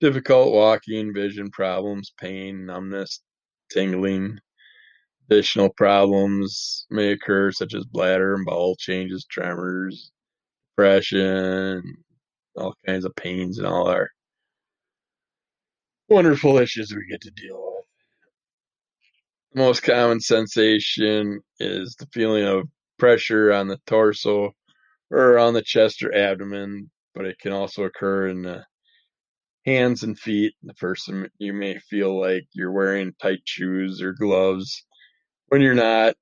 difficult 0.00 0.52
walking, 0.52 1.14
vision 1.14 1.50
problems, 1.50 2.12
pain, 2.18 2.66
numbness, 2.66 3.22
tingling. 3.70 4.38
Additional 5.30 5.70
problems 5.70 6.86
may 6.90 7.12
occur, 7.12 7.52
such 7.52 7.74
as 7.74 7.84
bladder 7.86 8.34
and 8.34 8.44
bowel 8.44 8.76
changes, 8.76 9.24
tremors, 9.24 10.10
depression, 10.76 11.82
all 12.56 12.74
kinds 12.86 13.04
of 13.04 13.16
pains, 13.16 13.58
and 13.58 13.66
all 13.66 13.88
our 13.88 14.10
wonderful 16.08 16.58
issues 16.58 16.92
we 16.94 17.06
get 17.10 17.22
to 17.22 17.30
deal 17.30 17.56
with. 17.56 17.84
The 19.54 19.60
most 19.60 19.82
common 19.82 20.20
sensation 20.20 21.40
is 21.58 21.94
the 21.94 22.06
feeling 22.12 22.44
of 22.44 22.68
pressure 22.98 23.52
on 23.52 23.68
the 23.68 23.78
torso 23.86 24.54
or 25.12 25.38
on 25.38 25.54
the 25.54 25.62
chest 25.62 26.02
or 26.04 26.14
abdomen, 26.14 26.90
but 27.14 27.26
it 27.26 27.38
can 27.40 27.52
also 27.52 27.84
occur 27.84 28.28
in 28.28 28.42
the 28.42 28.64
hands 29.66 30.02
and 30.02 30.18
feet. 30.18 30.54
The 30.62 30.74
person 30.74 31.28
you 31.38 31.52
may 31.52 31.78
feel 31.90 32.20
like 32.20 32.44
you're 32.52 32.72
wearing 32.72 33.14
tight 33.20 33.42
shoes 33.44 34.02
or 34.02 34.12
gloves 34.14 34.84
when 35.48 35.60
you're 35.62 35.74
not. 35.74 36.14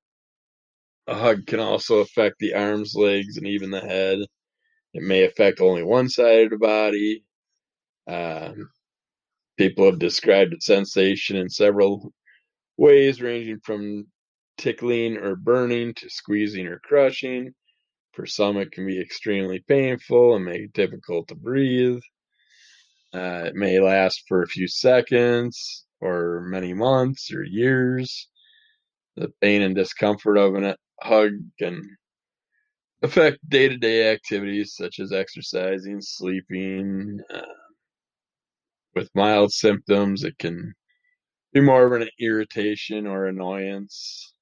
A 1.08 1.14
hug 1.14 1.46
can 1.46 1.60
also 1.60 1.98
affect 1.98 2.36
the 2.38 2.54
arms, 2.54 2.94
legs, 2.94 3.36
and 3.36 3.46
even 3.46 3.70
the 3.70 3.80
head. 3.80 4.20
It 4.94 5.02
may 5.02 5.24
affect 5.24 5.60
only 5.60 5.82
one 5.82 6.08
side 6.08 6.44
of 6.44 6.50
the 6.50 6.58
body. 6.58 7.24
Um, 8.08 8.70
people 9.58 9.86
have 9.86 9.98
described 10.00 10.52
the 10.52 10.60
sensation 10.60 11.36
in 11.36 11.48
several 11.50 12.12
ways, 12.78 13.22
ranging 13.22 13.60
from 13.64 14.06
tickling 14.58 15.16
or 15.18 15.36
burning 15.36 15.94
to 15.94 16.10
squeezing 16.10 16.66
or 16.68 16.80
crushing. 16.80 17.54
For 18.12 18.26
some, 18.26 18.56
it 18.56 18.72
can 18.72 18.86
be 18.86 19.00
extremely 19.00 19.60
painful 19.60 20.36
and 20.36 20.44
make 20.44 20.60
it 20.62 20.72
difficult 20.72 21.28
to 21.28 21.34
breathe. 21.34 22.00
Uh, 23.12 23.44
it 23.46 23.54
may 23.54 23.80
last 23.80 24.24
for 24.28 24.42
a 24.42 24.48
few 24.48 24.68
seconds 24.68 25.84
or 26.00 26.40
many 26.48 26.72
months 26.74 27.32
or 27.32 27.44
years. 27.44 28.28
The 29.16 29.32
pain 29.40 29.62
and 29.62 29.74
discomfort 29.74 30.38
of 30.38 30.54
a 30.54 30.76
hug 31.00 31.32
can 31.58 31.96
affect 33.02 33.48
day-to-day 33.48 34.10
activities 34.12 34.74
such 34.76 34.98
as 35.00 35.12
exercising, 35.12 36.00
sleeping. 36.00 37.20
Uh, 37.32 37.42
with 38.94 39.10
mild 39.14 39.52
symptoms, 39.52 40.24
it 40.24 40.38
can 40.38 40.74
be 41.52 41.60
more 41.60 41.86
of 41.86 42.00
an 42.00 42.08
irritation 42.18 43.06
or 43.06 43.26
annoyance. 43.26 44.34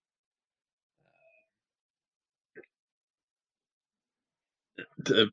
The 4.99 5.31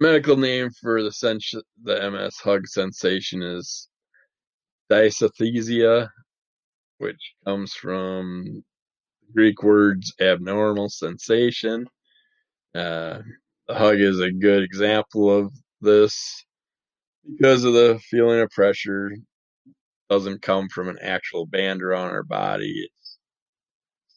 medical 0.00 0.36
name 0.36 0.70
for 0.80 1.02
the 1.02 1.12
sens- 1.12 1.54
the 1.82 2.02
MS 2.04 2.36
hug 2.36 2.66
sensation 2.66 3.42
is 3.42 3.88
dysesthesia, 4.90 6.08
which 6.98 7.34
comes 7.46 7.74
from 7.74 8.64
Greek 9.34 9.62
words 9.62 10.12
abnormal 10.20 10.88
sensation. 10.90 11.86
Uh, 12.74 13.20
the 13.68 13.74
hug 13.74 14.00
is 14.00 14.20
a 14.20 14.32
good 14.32 14.62
example 14.62 15.30
of 15.36 15.52
this 15.80 16.44
because 17.30 17.64
of 17.64 17.72
the 17.74 18.00
feeling 18.10 18.40
of 18.40 18.50
pressure 18.50 19.10
doesn't 20.10 20.42
come 20.42 20.68
from 20.68 20.88
an 20.88 20.98
actual 21.00 21.46
band 21.46 21.82
around 21.82 22.10
our 22.10 22.22
body. 22.22 22.88
It's 22.88 23.18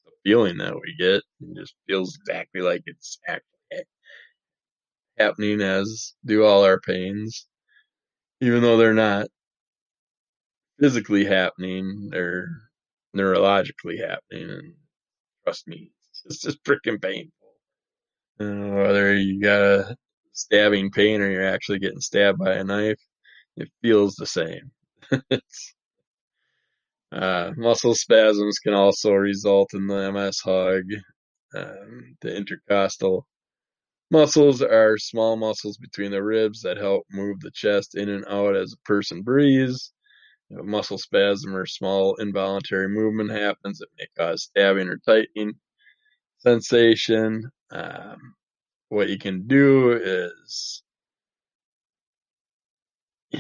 the 0.06 0.12
feeling 0.24 0.58
that 0.58 0.76
we 0.76 0.96
get. 0.98 1.24
It 1.42 1.56
just 1.58 1.76
feels 1.88 2.18
exactly 2.18 2.62
like 2.62 2.84
it's 2.86 3.20
actually 3.28 3.57
happening 5.18 5.62
as 5.62 6.14
do 6.26 6.44
all 6.46 6.64
our 6.64 6.80
pains, 6.80 7.48
even 8.42 8.62
though 8.62 8.78
they're 8.78 8.94
not 8.94 9.28
physically 10.80 11.26
happening, 11.26 12.10
they're 12.12 12.50
neurologically 13.16 14.00
happening. 14.00 14.50
And 14.50 14.74
trust 15.44 15.68
me, 15.68 15.92
it's 16.26 16.42
just 16.42 16.64
freaking 16.64 17.02
painful. 17.02 17.32
Whether 18.40 19.16
you 19.16 19.42
got 19.42 19.62
a 19.62 19.98
stabbing 20.34 20.92
pain 20.92 21.22
or 21.22 21.30
you're 21.30 21.48
actually 21.48 21.80
getting 21.80 22.00
stabbed 22.00 22.38
by 22.38 22.54
a 22.54 22.64
knife, 22.64 23.02
it 23.56 23.70
feels 23.82 24.16
the 24.16 24.28
same. 24.28 24.72
uh, 27.12 27.52
muscle 27.58 27.96
spasms 27.96 28.60
can 28.60 28.76
also 28.76 29.14
result 29.14 29.74
in 29.74 29.88
the 29.88 30.12
MS 30.12 30.40
hug. 30.40 30.84
Um, 31.56 32.16
the 32.22 32.36
intercostal 32.36 33.26
muscles 34.10 34.62
are 34.62 34.98
small 34.98 35.36
muscles 35.36 35.78
between 35.78 36.12
the 36.12 36.24
ribs 36.24 36.62
that 36.62 36.78
help 36.78 37.06
move 37.12 37.40
the 37.40 37.52
chest 37.52 37.96
in 37.96 38.10
and 38.10 38.26
out 38.28 38.56
as 38.56 38.74
a 38.74 38.88
person 38.88 39.22
breathes. 39.22 39.94
If 40.50 40.60
a 40.60 40.64
muscle 40.64 40.98
spasm 40.98 41.56
or 41.56 41.66
small 41.66 42.16
involuntary 42.16 42.88
movement 42.88 43.32
happens, 43.32 43.82
it 43.82 43.90
may 43.98 44.08
cause 44.18 44.44
stabbing 44.44 44.88
or 44.88 44.98
tightening 45.06 45.56
sensation. 46.40 47.52
Um, 47.72 48.36
what 48.90 49.10
you 49.10 49.18
can 49.18 49.48
do 49.48 49.92
is 49.92 50.84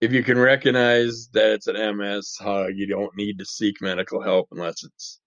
if 0.00 0.12
you 0.12 0.22
can 0.24 0.38
recognize 0.38 1.28
that 1.32 1.52
it's 1.52 1.68
an 1.68 1.96
MS 1.96 2.36
hug, 2.40 2.72
you 2.74 2.86
don't 2.86 3.16
need 3.16 3.38
to 3.38 3.44
seek 3.44 3.80
medical 3.80 4.22
help 4.22 4.48
unless 4.50 4.84
it's 4.84 5.20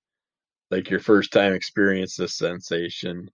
like 0.71 0.89
your 0.89 1.01
first 1.01 1.31
time 1.33 1.53
experience 1.53 2.15
this 2.15 2.37
sensation 2.37 3.29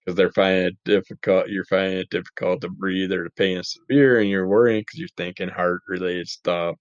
because 0.00 0.16
they're 0.16 0.32
finding 0.32 0.66
it 0.66 0.76
difficult. 0.84 1.48
You're 1.48 1.64
finding 1.64 1.98
it 1.98 2.10
difficult 2.10 2.60
to 2.62 2.68
breathe, 2.68 3.12
or 3.12 3.24
the 3.24 3.30
pain 3.30 3.58
is 3.58 3.72
severe, 3.72 4.20
and 4.20 4.28
you're 4.28 4.46
worrying 4.46 4.82
because 4.82 4.98
you're 4.98 5.08
thinking 5.16 5.48
heart 5.48 5.82
related 5.88 6.28
stuff, 6.28 6.76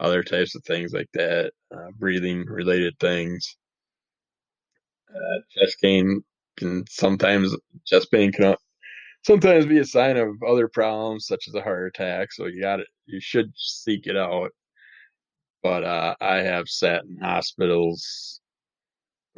other 0.00 0.22
types 0.22 0.54
of 0.54 0.62
things 0.64 0.92
like 0.92 1.08
that, 1.14 1.52
uh, 1.74 1.90
breathing 1.98 2.44
related 2.46 2.98
things. 3.00 3.56
Uh, 5.14 5.40
chest 5.50 5.76
pain 5.82 6.22
can 6.56 6.84
sometimes 6.88 7.54
chest 7.86 8.10
pain 8.12 8.32
can 8.32 8.54
sometimes 9.22 9.66
be 9.66 9.78
a 9.78 9.84
sign 9.84 10.16
of 10.16 10.30
other 10.46 10.68
problems 10.68 11.26
such 11.26 11.44
as 11.48 11.54
a 11.54 11.62
heart 11.62 11.88
attack. 11.88 12.32
So 12.32 12.46
you 12.46 12.60
got 12.60 12.80
it. 12.80 12.88
You 13.06 13.20
should 13.20 13.52
seek 13.56 14.06
it 14.06 14.16
out. 14.16 14.50
But 15.62 15.84
uh, 15.84 16.14
I 16.20 16.36
have 16.36 16.68
sat 16.68 17.04
in 17.04 17.18
hospitals, 17.20 18.40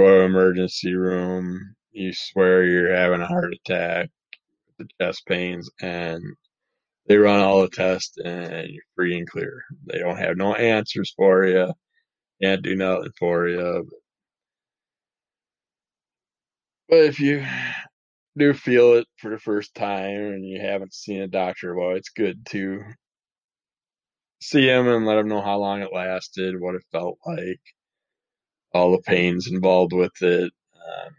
go 0.01 0.19
to 0.19 0.25
emergency 0.25 0.95
room. 0.95 1.75
You 1.93 2.13
swear 2.15 2.65
you're 2.65 2.95
having 2.95 3.21
a 3.21 3.27
heart 3.27 3.53
attack, 3.53 4.09
the 4.79 4.87
chest 5.01 5.27
pains, 5.27 5.69
and 5.81 6.23
they 7.07 7.19
run 7.19 7.41
all 7.41 7.63
the 7.63 7.69
tests, 7.69 8.17
and 8.25 8.69
you're 8.69 8.83
free 8.95 9.19
and 9.19 9.29
clear. 9.29 9.63
They 9.87 9.99
don't 9.99 10.17
have 10.17 10.37
no 10.37 10.55
answers 10.55 11.13
for 11.17 11.45
you. 11.45 11.73
Can't 12.43 12.63
do 12.63 12.77
nothing 12.77 13.11
for 13.19 13.49
you. 13.49 13.89
But 16.89 17.05
if 17.05 17.21
you 17.21 17.45
do 18.39 18.55
feel 18.55 18.95
it 18.95 19.07
for 19.19 19.31
the 19.31 19.39
first 19.39 19.75
time 19.75 20.17
and 20.17 20.47
you 20.47 20.61
haven't 20.61 20.95
seen 20.95 21.21
a 21.21 21.29
doctor, 21.29 21.75
well, 21.75 21.95
it's 21.97 22.09
good 22.09 22.47
to 22.47 22.83
see 24.41 24.67
him 24.67 24.89
and 24.89 25.05
let 25.05 25.19
him 25.19 25.29
know 25.29 25.43
how 25.43 25.59
long 25.59 25.83
it 25.83 25.93
lasted, 25.93 26.59
what 26.59 26.75
it 26.75 26.83
felt 26.91 27.19
like, 27.27 27.61
all 28.73 28.93
the 28.93 29.03
pains 29.03 29.49
involved 29.51 29.93
with 29.93 30.23
it, 30.23 30.53
um, 30.75 31.15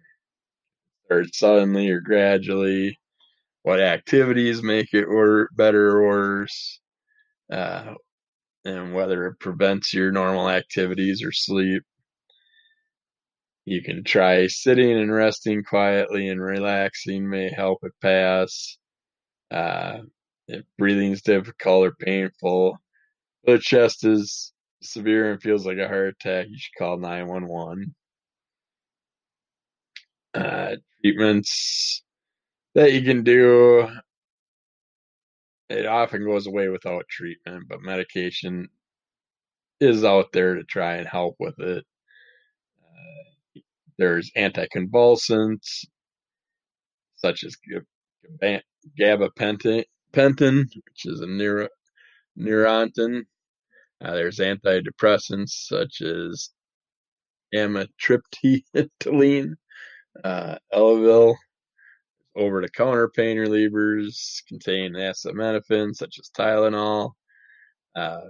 or 1.09 1.25
suddenly 1.31 1.89
or 1.89 1.99
gradually, 1.99 2.99
what 3.63 3.79
activities 3.79 4.63
make 4.63 4.93
it 4.93 5.05
or 5.05 5.49
better 5.53 5.97
or 5.97 6.07
worse, 6.07 6.79
uh, 7.51 7.93
and 8.65 8.93
whether 8.93 9.27
it 9.27 9.39
prevents 9.39 9.93
your 9.93 10.11
normal 10.11 10.49
activities 10.49 11.23
or 11.23 11.31
sleep. 11.31 11.83
You 13.65 13.83
can 13.83 14.03
try 14.03 14.47
sitting 14.47 14.91
and 14.91 15.13
resting 15.13 15.63
quietly 15.63 16.29
and 16.29 16.41
relaxing 16.41 17.29
may 17.29 17.51
help 17.51 17.79
it 17.83 17.93
pass. 18.01 18.77
Uh, 19.51 19.99
if 20.47 20.63
breathing 20.77 21.11
is 21.11 21.21
difficult 21.21 21.87
or 21.87 21.91
painful, 21.99 22.77
the 23.43 23.59
chest 23.59 24.05
is 24.05 24.53
severe 24.81 25.31
and 25.31 25.41
feels 25.41 25.65
like 25.65 25.77
a 25.77 25.87
heart 25.87 26.15
attack, 26.19 26.47
you 26.49 26.57
should 26.57 26.77
call 26.77 26.97
911. 26.97 27.93
Uh, 30.33 30.75
treatments 31.01 32.03
that 32.75 32.93
you 32.93 33.01
can 33.01 33.23
do, 33.23 33.87
it 35.69 35.85
often 35.85 36.25
goes 36.25 36.47
away 36.47 36.69
without 36.69 37.07
treatment, 37.09 37.65
but 37.67 37.81
medication 37.81 38.67
is 39.79 40.03
out 40.03 40.31
there 40.31 40.55
to 40.55 40.63
try 40.63 40.95
and 40.95 41.07
help 41.07 41.35
with 41.39 41.59
it. 41.59 41.83
Uh, 42.81 43.59
there's 43.97 44.31
anticonvulsants, 44.37 45.85
such 47.15 47.43
as 47.43 47.55
gabapentin, 48.99 49.83
which 50.85 51.05
is 51.05 51.21
a 51.21 51.27
neuro, 51.27 51.67
Neurontin. 52.37 53.23
Uh, 54.03 54.13
there's 54.13 54.39
antidepressants 54.39 55.49
such 55.49 56.01
as 56.01 56.49
amitriptyline, 57.53 59.53
uh, 60.23 60.55
Elavil. 60.73 61.35
Over-the-counter 62.33 63.09
pain 63.09 63.37
relievers 63.37 64.41
contain 64.47 64.93
acetaminophen 64.93 65.93
such 65.93 66.17
as 66.17 66.31
Tylenol. 66.35 67.11
Uh, 67.95 68.21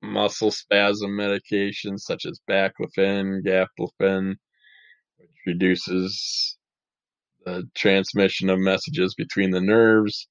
muscle 0.00 0.52
spasm 0.52 1.10
medications 1.10 2.00
such 2.00 2.24
as 2.24 2.40
baclofen, 2.48 3.44
gabapentin, 3.44 4.36
which 5.16 5.30
reduces 5.46 6.56
the 7.44 7.68
transmission 7.74 8.50
of 8.50 8.58
messages 8.58 9.14
between 9.16 9.50
the 9.50 9.60
nerves. 9.60 10.28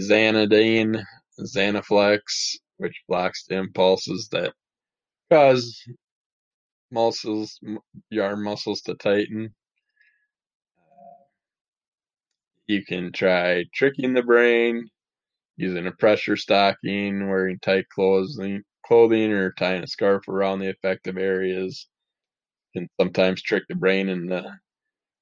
Xanadine, 0.00 1.02
Zanaflex, 1.40 2.56
which 2.80 3.02
blocks 3.06 3.44
the 3.46 3.56
impulses 3.56 4.28
that 4.32 4.54
cause 5.30 5.84
muscles, 6.90 7.60
your 8.10 8.36
muscles 8.36 8.80
to 8.82 8.94
tighten. 8.94 9.54
You 12.66 12.84
can 12.84 13.12
try 13.12 13.64
tricking 13.74 14.14
the 14.14 14.22
brain 14.22 14.88
using 15.56 15.86
a 15.86 15.92
pressure 15.92 16.36
stocking, 16.36 17.28
wearing 17.28 17.58
tight 17.58 17.86
clothing, 17.90 18.62
clothing, 18.86 19.30
or 19.32 19.52
tying 19.52 19.82
a 19.82 19.86
scarf 19.86 20.26
around 20.28 20.60
the 20.60 20.70
affected 20.70 21.18
areas. 21.18 21.86
Can 22.74 22.88
sometimes 23.00 23.42
trick 23.42 23.64
the 23.68 23.74
brain 23.74 24.08
and 24.08 24.32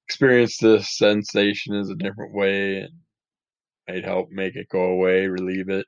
experience 0.07 0.59
the 0.59 0.81
sensation 0.83 1.75
is 1.75 1.90
a 1.90 1.97
different 1.97 2.35
way 2.35 2.79
and 2.83 2.92
might 3.88 4.05
help 4.05 4.31
make 4.31 4.55
it 4.57 4.68
go 4.68 4.83
away, 4.85 5.27
relieve 5.27 5.71
it. 5.71 5.87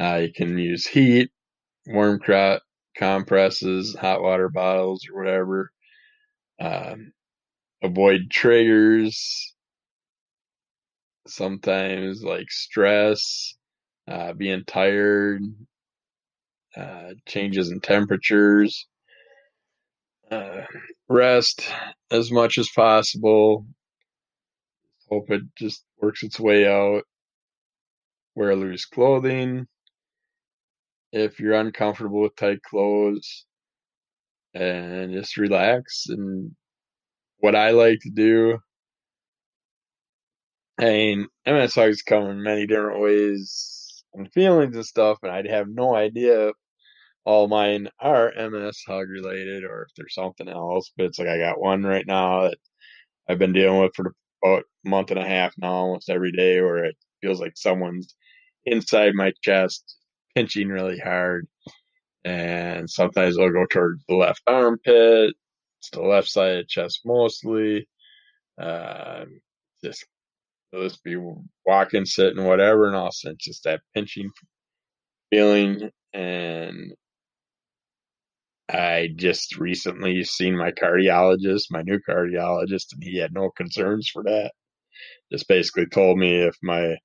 Uh, 0.00 0.16
you 0.22 0.32
can 0.32 0.58
use 0.58 0.86
heat, 0.86 1.30
warm 1.86 2.20
compresses, 2.96 3.96
hot 4.00 4.22
water 4.22 4.48
bottles, 4.50 5.06
or 5.10 5.18
whatever. 5.18 5.70
Um, 6.60 7.12
avoid 7.82 8.30
triggers. 8.30 9.54
Sometimes 11.28 12.22
like 12.24 12.50
stress, 12.50 13.56
uh, 14.08 14.32
being 14.34 14.64
tired, 14.66 15.42
uh, 16.76 17.12
changes 17.26 17.70
in 17.70 17.80
temperatures. 17.80 18.78
uh, 20.30 20.62
rest 21.08 21.62
as 22.10 22.32
much 22.32 22.58
as 22.58 22.68
possible. 22.74 23.66
Hope 25.10 25.30
it 25.30 25.42
just 25.56 25.84
works 26.00 26.22
its 26.22 26.40
way 26.40 26.66
out. 26.68 27.02
Wear 28.36 28.56
loose 28.56 28.86
clothing. 28.86 29.66
If 31.14 31.40
you're 31.40 31.54
uncomfortable 31.54 32.20
with 32.20 32.36
tight 32.36 32.60
clothes, 32.62 33.46
and 34.54 35.12
just 35.12 35.36
relax. 35.36 36.06
And 36.08 36.54
what 37.38 37.56
I 37.56 37.70
like 37.70 38.00
to 38.02 38.10
do, 38.10 38.58
I 40.78 40.84
mean, 40.84 41.26
MS 41.46 41.74
hugs 41.74 42.02
come 42.02 42.24
in 42.26 42.42
many 42.42 42.66
different 42.66 43.00
ways 43.00 44.04
and 44.14 44.32
feelings 44.32 44.74
and 44.76 44.84
stuff, 44.86 45.18
and 45.22 45.32
I'd 45.32 45.46
have 45.48 45.68
no 45.68 45.94
idea 45.94 46.52
all 47.26 47.48
mine 47.48 47.88
are 48.00 48.32
MS 48.36 48.82
hug 48.86 49.08
related 49.10 49.64
or 49.64 49.84
if 49.84 49.94
there's 49.96 50.14
something 50.14 50.48
else. 50.48 50.92
But 50.96 51.06
it's 51.06 51.18
like 51.20 51.28
I 51.28 51.38
got 51.38 51.60
one 51.60 51.84
right 51.84 52.06
now 52.06 52.42
that 52.44 52.58
I've 53.28 53.38
been 53.38 53.52
dealing 53.54 53.80
with 53.82 53.92
for 53.96 54.14
about 54.44 54.64
a 54.86 54.88
month 54.90 55.10
and 55.12 55.20
a 55.20 55.26
half 55.28 55.54
now, 55.58 55.72
almost 55.74 56.10
every 56.10 56.32
day, 56.32 56.60
where 56.62 56.84
it 56.86 56.96
feels 57.22 57.40
like 57.40 57.54
someone's 57.56 58.14
inside 58.66 59.14
my 59.14 59.32
chest 59.42 59.96
pinching 60.34 60.68
really 60.68 60.98
hard. 60.98 61.46
And 62.24 62.88
sometimes 62.88 63.38
I'll 63.38 63.52
go 63.52 63.66
towards 63.66 64.02
the 64.08 64.16
left 64.16 64.42
armpit, 64.46 65.34
it's 65.80 65.90
the 65.92 66.02
left 66.02 66.28
side 66.28 66.58
of 66.58 66.68
chest 66.68 67.00
mostly. 67.04 67.86
Uh, 68.60 69.24
just 69.82 70.06
will 70.72 70.88
just 70.88 71.04
be 71.04 71.16
walking, 71.66 72.04
sitting, 72.06 72.44
whatever, 72.44 72.86
and 72.86 72.96
all 72.96 73.06
of 73.06 73.10
a 73.10 73.12
sudden 73.12 73.36
just 73.40 73.64
that 73.64 73.80
pinching 73.94 74.30
feeling. 75.30 75.90
And 76.12 76.94
I 78.68 79.10
just 79.14 79.58
recently 79.58 80.24
seen 80.24 80.56
my 80.56 80.72
cardiologist, 80.72 81.64
my 81.70 81.82
new 81.82 81.98
cardiologist, 82.08 82.92
and 82.92 83.02
he 83.02 83.18
had 83.18 83.32
no 83.32 83.50
concerns 83.50 84.08
for 84.08 84.22
that. 84.24 84.52
Just 85.32 85.48
basically 85.48 85.86
told 85.86 86.18
me 86.18 86.36
if 86.36 86.56
my 86.62 86.96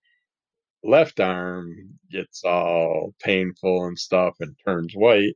left 0.84 1.20
arm 1.20 2.00
gets 2.12 2.44
all 2.44 3.14
painful 3.22 3.86
and 3.86 3.98
stuff 4.00 4.36
and 4.40 4.56
turns 4.66 4.94
white, 4.96 5.36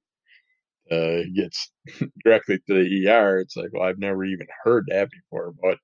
uh, 0.92 1.22
gets 1.36 1.72
directly 2.24 2.60
to 2.60 2.74
the 2.74 3.08
ER. 3.08 3.40
It's 3.40 3.56
like, 3.56 3.70
well, 3.74 3.84
I've 3.84 4.00
never 4.00 4.26
even 4.26 4.48
heard 4.64 4.86
that 4.90 5.10
before, 5.12 5.54
but 5.62 5.78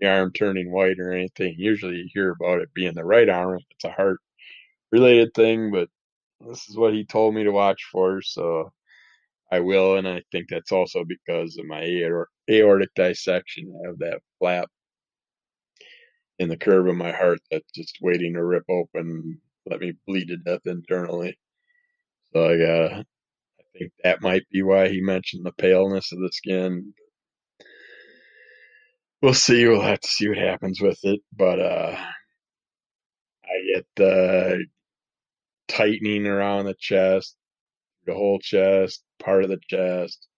the 0.00 0.08
arm 0.10 0.32
turning 0.32 0.72
white 0.72 0.98
or 1.00 1.12
anything. 1.12 1.56
Usually 1.58 1.96
you 1.96 2.08
hear 2.12 2.30
about 2.32 2.60
it 2.62 2.74
being 2.74 2.94
the 2.94 3.04
right 3.04 3.28
arm 3.28 3.56
if 3.58 3.64
it's 3.72 3.84
a 3.84 3.92
heart 3.92 4.20
related 4.92 5.34
thing, 5.34 5.70
but 5.72 5.88
this 6.40 6.68
is 6.68 6.76
what 6.76 6.94
he 6.94 7.04
told 7.04 7.34
me 7.34 7.44
to 7.44 7.52
watch 7.52 7.84
for. 7.92 8.22
So 8.22 8.72
I 9.52 9.60
will, 9.60 9.96
and 9.96 10.08
I 10.08 10.22
think 10.32 10.48
that's 10.50 10.72
also 10.72 11.04
because 11.04 11.56
of 11.58 11.66
my 11.66 11.82
aortic 12.50 12.90
dissection. 12.94 13.72
I 13.84 13.88
have 13.88 13.98
that 13.98 14.20
flap 14.38 14.68
in 16.38 16.48
the 16.48 16.56
curve 16.56 16.86
of 16.86 16.96
my 16.96 17.12
heart 17.12 17.40
that's 17.50 17.70
just 17.74 17.98
waiting 18.02 18.34
to 18.34 18.44
rip 18.44 18.64
open, 18.68 19.40
let 19.66 19.80
me 19.80 19.94
bleed 20.06 20.28
to 20.28 20.36
death 20.36 20.66
internally. 20.66 21.38
So 22.32 22.44
I 22.44 22.58
got, 22.58 22.92
I 23.00 23.78
think 23.78 23.92
that 24.04 24.22
might 24.22 24.44
be 24.50 24.62
why 24.62 24.88
he 24.88 25.00
mentioned 25.00 25.46
the 25.46 25.52
paleness 25.52 26.12
of 26.12 26.18
the 26.18 26.30
skin. 26.32 26.92
We'll 29.22 29.34
see. 29.34 29.66
We'll 29.66 29.80
have 29.80 30.00
to 30.00 30.08
see 30.08 30.28
what 30.28 30.38
happens 30.38 30.80
with 30.80 30.98
it, 31.04 31.20
but 31.36 31.58
uh, 31.58 31.96
I 33.44 33.74
get 33.74 33.86
the 33.96 34.66
tightening 35.68 36.26
around 36.26 36.66
the 36.66 36.74
chest, 36.78 37.36
the 38.06 38.14
whole 38.14 38.38
chest, 38.38 39.02
part 39.18 39.44
of 39.44 39.50
the 39.50 39.60
chest. 39.68 40.28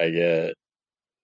I 0.00 0.10
get 0.10 0.54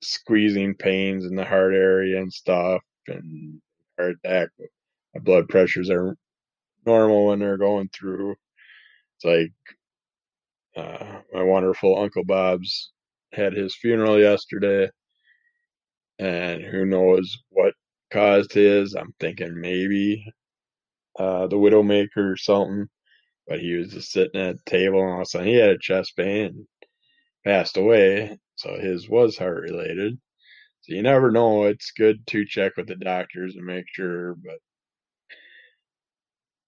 squeezing 0.02 0.74
pains 0.76 1.24
in 1.26 1.34
the 1.36 1.44
heart 1.44 1.74
area 1.74 2.20
and 2.20 2.32
stuff, 2.32 2.82
and 3.08 3.60
heart 3.98 4.16
attack. 4.24 4.48
My 5.14 5.20
blood 5.20 5.48
pressures 5.48 5.90
are 5.90 6.16
normal 6.86 7.28
when 7.28 7.40
they're 7.40 7.58
going 7.58 7.90
through. 7.94 8.36
It's 9.16 9.24
like 9.24 9.52
uh, 10.76 11.20
my 11.32 11.42
wonderful 11.42 11.98
Uncle 11.98 12.24
Bob's 12.24 12.92
had 13.32 13.52
his 13.54 13.76
funeral 13.76 14.20
yesterday, 14.20 14.90
and 16.18 16.62
who 16.62 16.84
knows 16.86 17.38
what 17.50 17.74
caused 18.12 18.52
his. 18.52 18.94
I'm 18.94 19.14
thinking 19.20 19.60
maybe 19.60 20.24
uh, 21.18 21.46
the 21.46 21.56
Widowmaker 21.56 22.32
or 22.32 22.36
something, 22.36 22.88
but 23.48 23.60
he 23.60 23.74
was 23.76 23.90
just 23.92 24.12
sitting 24.12 24.40
at 24.40 24.56
a 24.56 24.70
table 24.70 25.00
and 25.02 25.10
all 25.10 25.16
of 25.16 25.22
a 25.22 25.26
sudden 25.26 25.48
he 25.48 25.54
had 25.54 25.70
a 25.70 25.78
chest 25.78 26.14
pain 26.16 26.46
and 26.46 26.66
passed 27.44 27.76
away. 27.76 28.38
So 28.56 28.78
his 28.78 29.08
was 29.08 29.38
heart 29.38 29.62
related. 29.62 30.18
So 30.84 30.94
you 30.94 31.02
never 31.02 31.30
know. 31.30 31.64
It's 31.64 31.92
good 31.92 32.26
to 32.26 32.44
check 32.44 32.76
with 32.76 32.88
the 32.88 32.96
doctors 32.96 33.56
and 33.56 33.64
make 33.64 33.86
sure, 33.94 34.34
but 34.34 34.58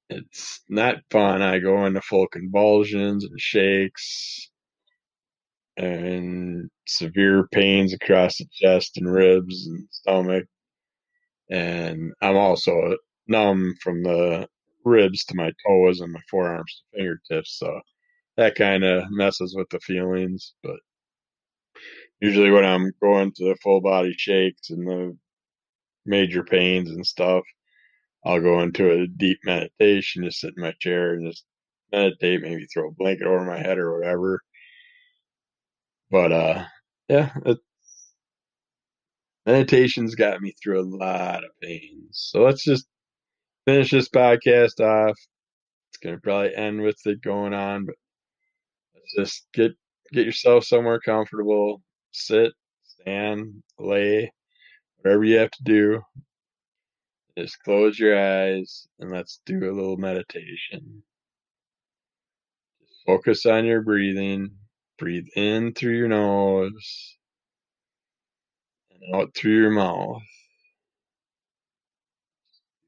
it's 0.08 0.62
not 0.70 1.02
fun. 1.10 1.42
I 1.42 1.58
go 1.58 1.84
into 1.84 2.00
full 2.00 2.26
convulsions 2.28 3.24
and 3.24 3.38
shakes 3.38 4.50
and 5.76 6.70
severe 6.86 7.46
pains 7.52 7.92
across 7.92 8.38
the 8.38 8.46
chest 8.52 8.96
and 8.96 9.12
ribs 9.12 9.66
and 9.66 9.86
stomach. 9.90 10.46
And 11.50 12.14
I'm 12.22 12.36
also 12.36 12.96
numb 13.28 13.74
from 13.82 14.02
the 14.02 14.48
ribs 14.86 15.26
to 15.26 15.34
my 15.36 15.52
toes 15.66 16.00
and 16.00 16.10
my 16.10 16.20
forearms 16.30 16.82
to 16.94 16.98
fingertips. 16.98 17.58
So 17.58 17.82
that 18.38 18.54
kind 18.54 18.82
of 18.82 19.04
messes 19.10 19.54
with 19.54 19.68
the 19.68 19.80
feelings. 19.80 20.54
But 20.62 20.76
usually 22.20 22.50
when 22.50 22.64
I'm 22.64 22.92
going 23.02 23.32
to 23.32 23.44
the 23.48 23.56
full 23.62 23.80
body 23.80 24.14
shakes 24.16 24.70
and 24.70 24.86
the 24.86 25.16
major 26.06 26.44
pains 26.44 26.90
and 26.90 27.06
stuff, 27.06 27.44
I'll 28.24 28.40
go 28.40 28.60
into 28.60 28.90
a 28.90 29.06
deep 29.06 29.38
meditation, 29.44 30.24
just 30.24 30.40
sit 30.40 30.54
in 30.56 30.62
my 30.62 30.74
chair 30.80 31.14
and 31.14 31.30
just 31.30 31.44
meditate, 31.92 32.42
maybe 32.42 32.66
throw 32.66 32.88
a 32.88 32.92
blanket 32.92 33.26
over 33.26 33.44
my 33.44 33.58
head 33.58 33.78
or 33.78 33.98
whatever. 33.98 34.40
But 36.10 36.32
uh 36.32 36.64
yeah, 37.08 37.32
it, 37.44 37.58
meditation's 39.46 40.14
got 40.14 40.40
me 40.42 40.52
through 40.62 40.80
a 40.80 40.90
lot 40.96 41.44
of 41.44 41.50
pains. 41.62 42.10
So 42.12 42.42
let's 42.42 42.64
just 42.64 42.86
finish 43.66 43.90
this 43.90 44.08
podcast 44.08 44.80
off. 44.80 45.16
It's 45.90 45.98
gonna 46.02 46.18
probably 46.18 46.54
end 46.56 46.82
with 46.82 46.98
it 47.06 47.22
going 47.22 47.54
on, 47.54 47.86
but 47.86 47.96
let's 48.94 49.14
just 49.30 49.46
get 49.54 49.72
get 50.12 50.26
yourself 50.26 50.64
somewhere 50.64 51.00
comfortable, 51.00 51.82
sit, 52.16 52.52
stand, 52.84 53.62
lay, 53.78 54.32
whatever 54.98 55.24
you 55.24 55.38
have 55.38 55.50
to 55.52 55.62
do. 55.64 56.02
Just 57.38 57.62
close 57.62 57.98
your 57.98 58.18
eyes 58.18 58.88
and 58.98 59.10
let's 59.10 59.40
do 59.44 59.58
a 59.70 59.72
little 59.72 59.98
meditation. 59.98 61.02
Focus 63.06 63.46
on 63.46 63.66
your 63.66 63.82
breathing. 63.82 64.50
Breathe 64.98 65.28
in 65.36 65.74
through 65.74 65.96
your 65.96 66.08
nose 66.08 67.16
and 68.90 69.14
out 69.14 69.34
through 69.34 69.60
your 69.60 69.70
mouth. 69.70 70.22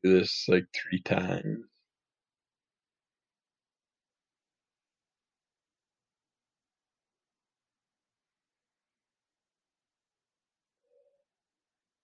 Do 0.03 0.19
this 0.19 0.47
like 0.49 0.67
three 0.75 1.03
times. 1.03 1.64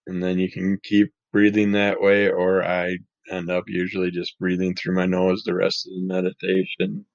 And 0.07 0.23
then 0.23 0.38
you 0.38 0.51
can 0.51 0.79
keep 0.83 1.12
breathing 1.33 1.73
that 1.73 2.01
way, 2.01 2.29
or 2.31 2.64
I 2.64 2.99
end 3.31 3.51
up 3.51 3.64
usually 3.69 4.11
just 4.11 4.38
breathing 4.38 4.75
through 4.75 4.95
my 4.95 5.07
nose 5.07 5.45
the 5.45 5.55
rest 5.55 5.87
of 5.87 5.93
the 5.95 6.07
meditation. 6.07 7.07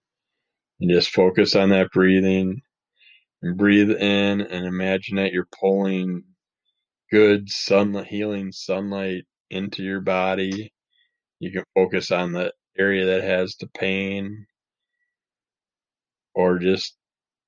And 0.81 0.91
just 0.91 1.11
focus 1.11 1.55
on 1.55 1.69
that 1.69 1.91
breathing 1.91 2.61
and 3.41 3.57
breathe 3.57 3.91
in 3.91 4.41
and 4.41 4.65
imagine 4.65 5.17
that 5.17 5.33
you're 5.33 5.47
pulling 5.59 6.23
good 7.11 7.49
sunlight, 7.49 8.07
healing 8.07 8.51
sunlight 8.51 9.23
into 9.49 9.83
your 9.83 10.01
body. 10.01 10.73
You 11.39 11.51
can 11.51 11.63
focus 11.75 12.11
on 12.11 12.33
the 12.33 12.53
area 12.77 13.05
that 13.07 13.23
has 13.23 13.55
the 13.59 13.67
pain 13.67 14.45
or 16.35 16.59
just 16.59 16.97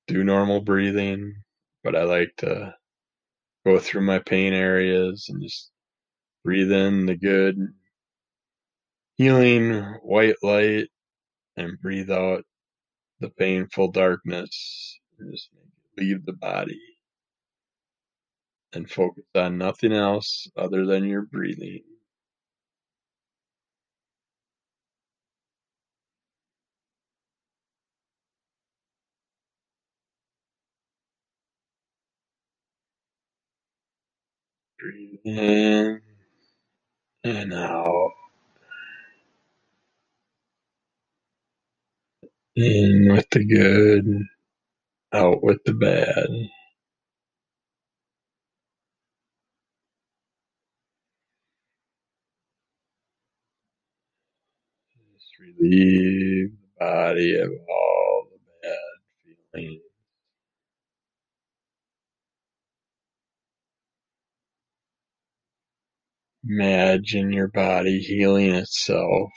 do 0.06 0.24
normal 0.24 0.60
breathing. 0.60 1.34
But 1.84 1.96
I 1.96 2.04
like 2.04 2.32
to 2.38 2.74
go 3.66 3.78
through 3.78 4.02
my 4.02 4.18
pain 4.20 4.52
areas 4.52 5.26
and 5.28 5.42
just 5.42 5.70
breathe 6.44 6.72
in 6.72 7.06
the 7.06 7.16
good 7.16 7.56
healing 9.16 9.72
white 10.02 10.36
light 10.42 10.88
and 11.56 11.80
breathe 11.80 12.10
out 12.10 12.44
the 13.20 13.30
painful 13.30 13.90
darkness 13.92 14.98
and 15.18 15.32
just 15.32 15.48
leave 15.98 16.24
the 16.26 16.32
body 16.32 16.80
and 18.72 18.90
focus 18.90 19.24
on 19.34 19.58
nothing 19.58 19.92
else 19.92 20.48
other 20.56 20.86
than 20.86 21.04
your 21.04 21.22
breathing. 21.22 21.82
Breathe 34.82 35.20
in 35.26 36.02
and 37.24 37.54
out. 37.54 38.12
In 42.56 43.08
with 43.12 43.26
the 43.30 43.44
good, 43.44 44.26
out 45.12 45.42
with 45.44 45.58
the 45.66 45.74
bad. 45.74 46.28
Just 55.14 55.38
relieve 55.40 56.50
the 56.52 56.56
body 56.80 57.36
of 57.40 57.50
all 57.70 58.26
the 58.32 58.38
bad 58.62 59.54
feelings. 59.54 59.82
Imagine 66.48 67.32
your 67.32 67.48
body 67.48 68.00
healing 68.00 68.54
itself, 68.54 69.30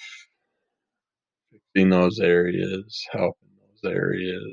fixing 1.52 1.89
those 1.89 2.20
areas, 2.20 3.06
helping 3.12 3.50
those 3.60 3.91
areas. 3.91 4.44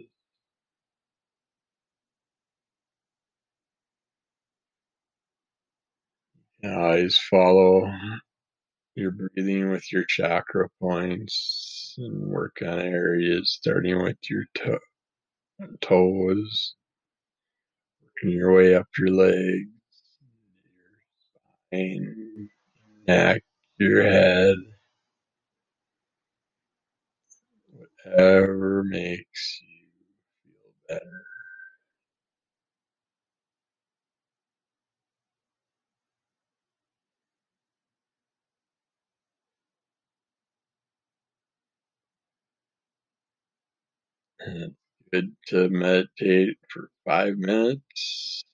Always 6.65 7.19
follow 7.19 7.93
your 8.97 9.13
breathing 9.13 9.71
with 9.71 9.91
your 9.93 10.05
chakra 10.09 10.69
points 10.81 11.95
and 11.99 12.29
work 12.29 12.59
on 12.63 12.81
areas 12.81 13.51
starting 13.59 14.03
with 14.03 14.19
your 14.31 14.45
to- 14.55 14.81
toes, 15.81 16.75
working 18.03 18.39
your 18.39 18.55
way 18.55 18.75
up 18.75 18.89
your 18.99 19.11
legs, 19.11 19.71
spine, 21.73 22.49
neck, 23.07 23.43
mm-hmm. 23.81 23.85
your 23.85 24.03
head, 24.03 24.57
whatever 28.05 28.85
makes 28.85 29.61
you 29.63 29.87
feel 30.45 30.73
better. 30.89 31.25
And 44.45 44.75
good 45.13 45.37
to 45.49 45.69
meditate 45.69 46.57
for 46.69 46.91
five 47.07 47.37
minutes 47.37 48.45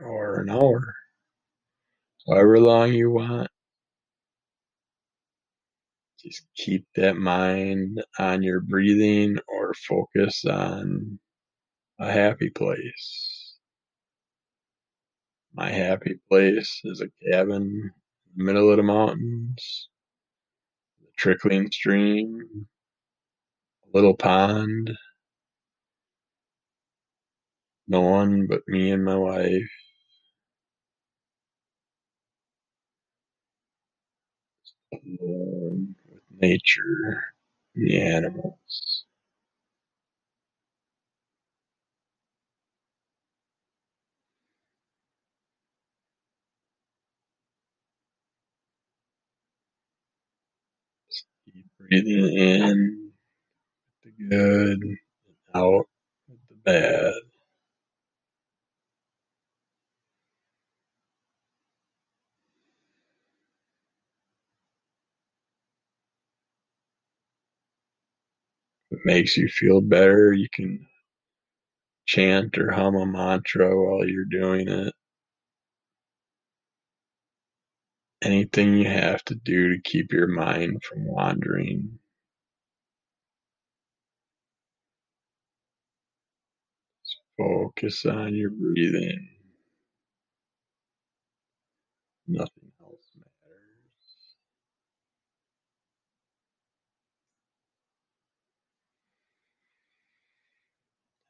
or 0.00 0.40
an 0.40 0.50
hour, 0.50 0.94
however 2.30 2.60
long 2.60 2.92
you 2.92 3.10
want. 3.10 3.48
Just 6.24 6.46
keep 6.56 6.86
that 6.96 7.16
mind 7.16 8.02
on 8.18 8.42
your 8.42 8.60
breathing 8.60 9.38
or 9.48 9.74
focus 9.74 10.44
on 10.44 11.18
a 11.98 12.12
happy 12.12 12.50
place. 12.50 13.56
My 15.54 15.70
happy 15.70 16.20
place 16.30 16.80
is 16.84 17.00
a 17.02 17.30
cabin 17.30 17.62
in 17.62 17.92
the 18.36 18.44
middle 18.44 18.70
of 18.70 18.76
the 18.76 18.84
mountains, 18.84 19.88
a 21.02 21.06
trickling 21.18 21.70
stream, 21.72 22.66
a 23.84 23.96
little 23.96 24.16
pond, 24.16 24.92
no 27.88 28.02
one 28.02 28.46
but 28.46 28.62
me 28.68 28.92
and 28.92 29.04
my 29.04 29.16
wife, 29.16 29.70
alone 35.04 35.96
with 36.08 36.22
nature 36.40 37.24
the 37.74 38.00
animals. 38.02 39.04
Keep 51.52 51.66
breathing 51.78 52.38
in 52.38 53.12
the 54.04 54.12
good, 54.28 54.82
and 54.82 54.98
out 55.54 55.86
the 56.48 56.56
bad. 56.64 57.14
It 69.00 69.06
makes 69.06 69.36
you 69.36 69.48
feel 69.48 69.80
better, 69.80 70.32
you 70.32 70.48
can 70.52 70.86
chant 72.06 72.58
or 72.58 72.70
hum 72.72 72.94
a 72.96 73.06
mantra 73.06 73.74
while 73.76 74.06
you're 74.08 74.24
doing 74.26 74.68
it. 74.68 74.94
Anything 78.22 78.74
you 78.74 78.86
have 78.88 79.24
to 79.26 79.34
do 79.34 79.74
to 79.74 79.82
keep 79.82 80.12
your 80.12 80.26
mind 80.28 80.82
from 80.82 81.06
wandering. 81.06 81.98
Focus 87.38 88.06
on 88.06 88.34
your 88.34 88.50
breathing. 88.50 89.28
Nothing 92.26 92.72
else 92.80 93.10
matters. 93.16 94.34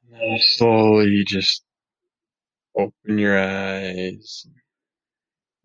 slowly 0.39 1.23
just 1.25 1.63
open 2.77 3.17
your 3.17 3.39
eyes, 3.39 4.47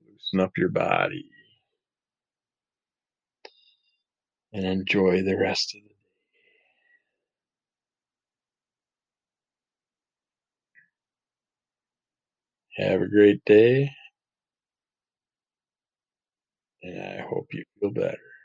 loosen 0.07 0.41
up 0.41 0.53
your 0.59 0.71
body, 0.71 1.31
and 4.53 4.67
enjoy 4.67 5.23
the 5.23 5.37
rest 5.39 5.75
of 5.77 5.83
the 5.83 5.89
day. 12.85 12.91
Have 12.91 13.03
a 13.03 13.09
great 13.09 13.45
day, 13.47 13.91
and 16.83 17.01
I 17.03 17.23
hope 17.29 17.49
you 17.53 17.65
feel 17.81 17.91
better. 17.91 18.36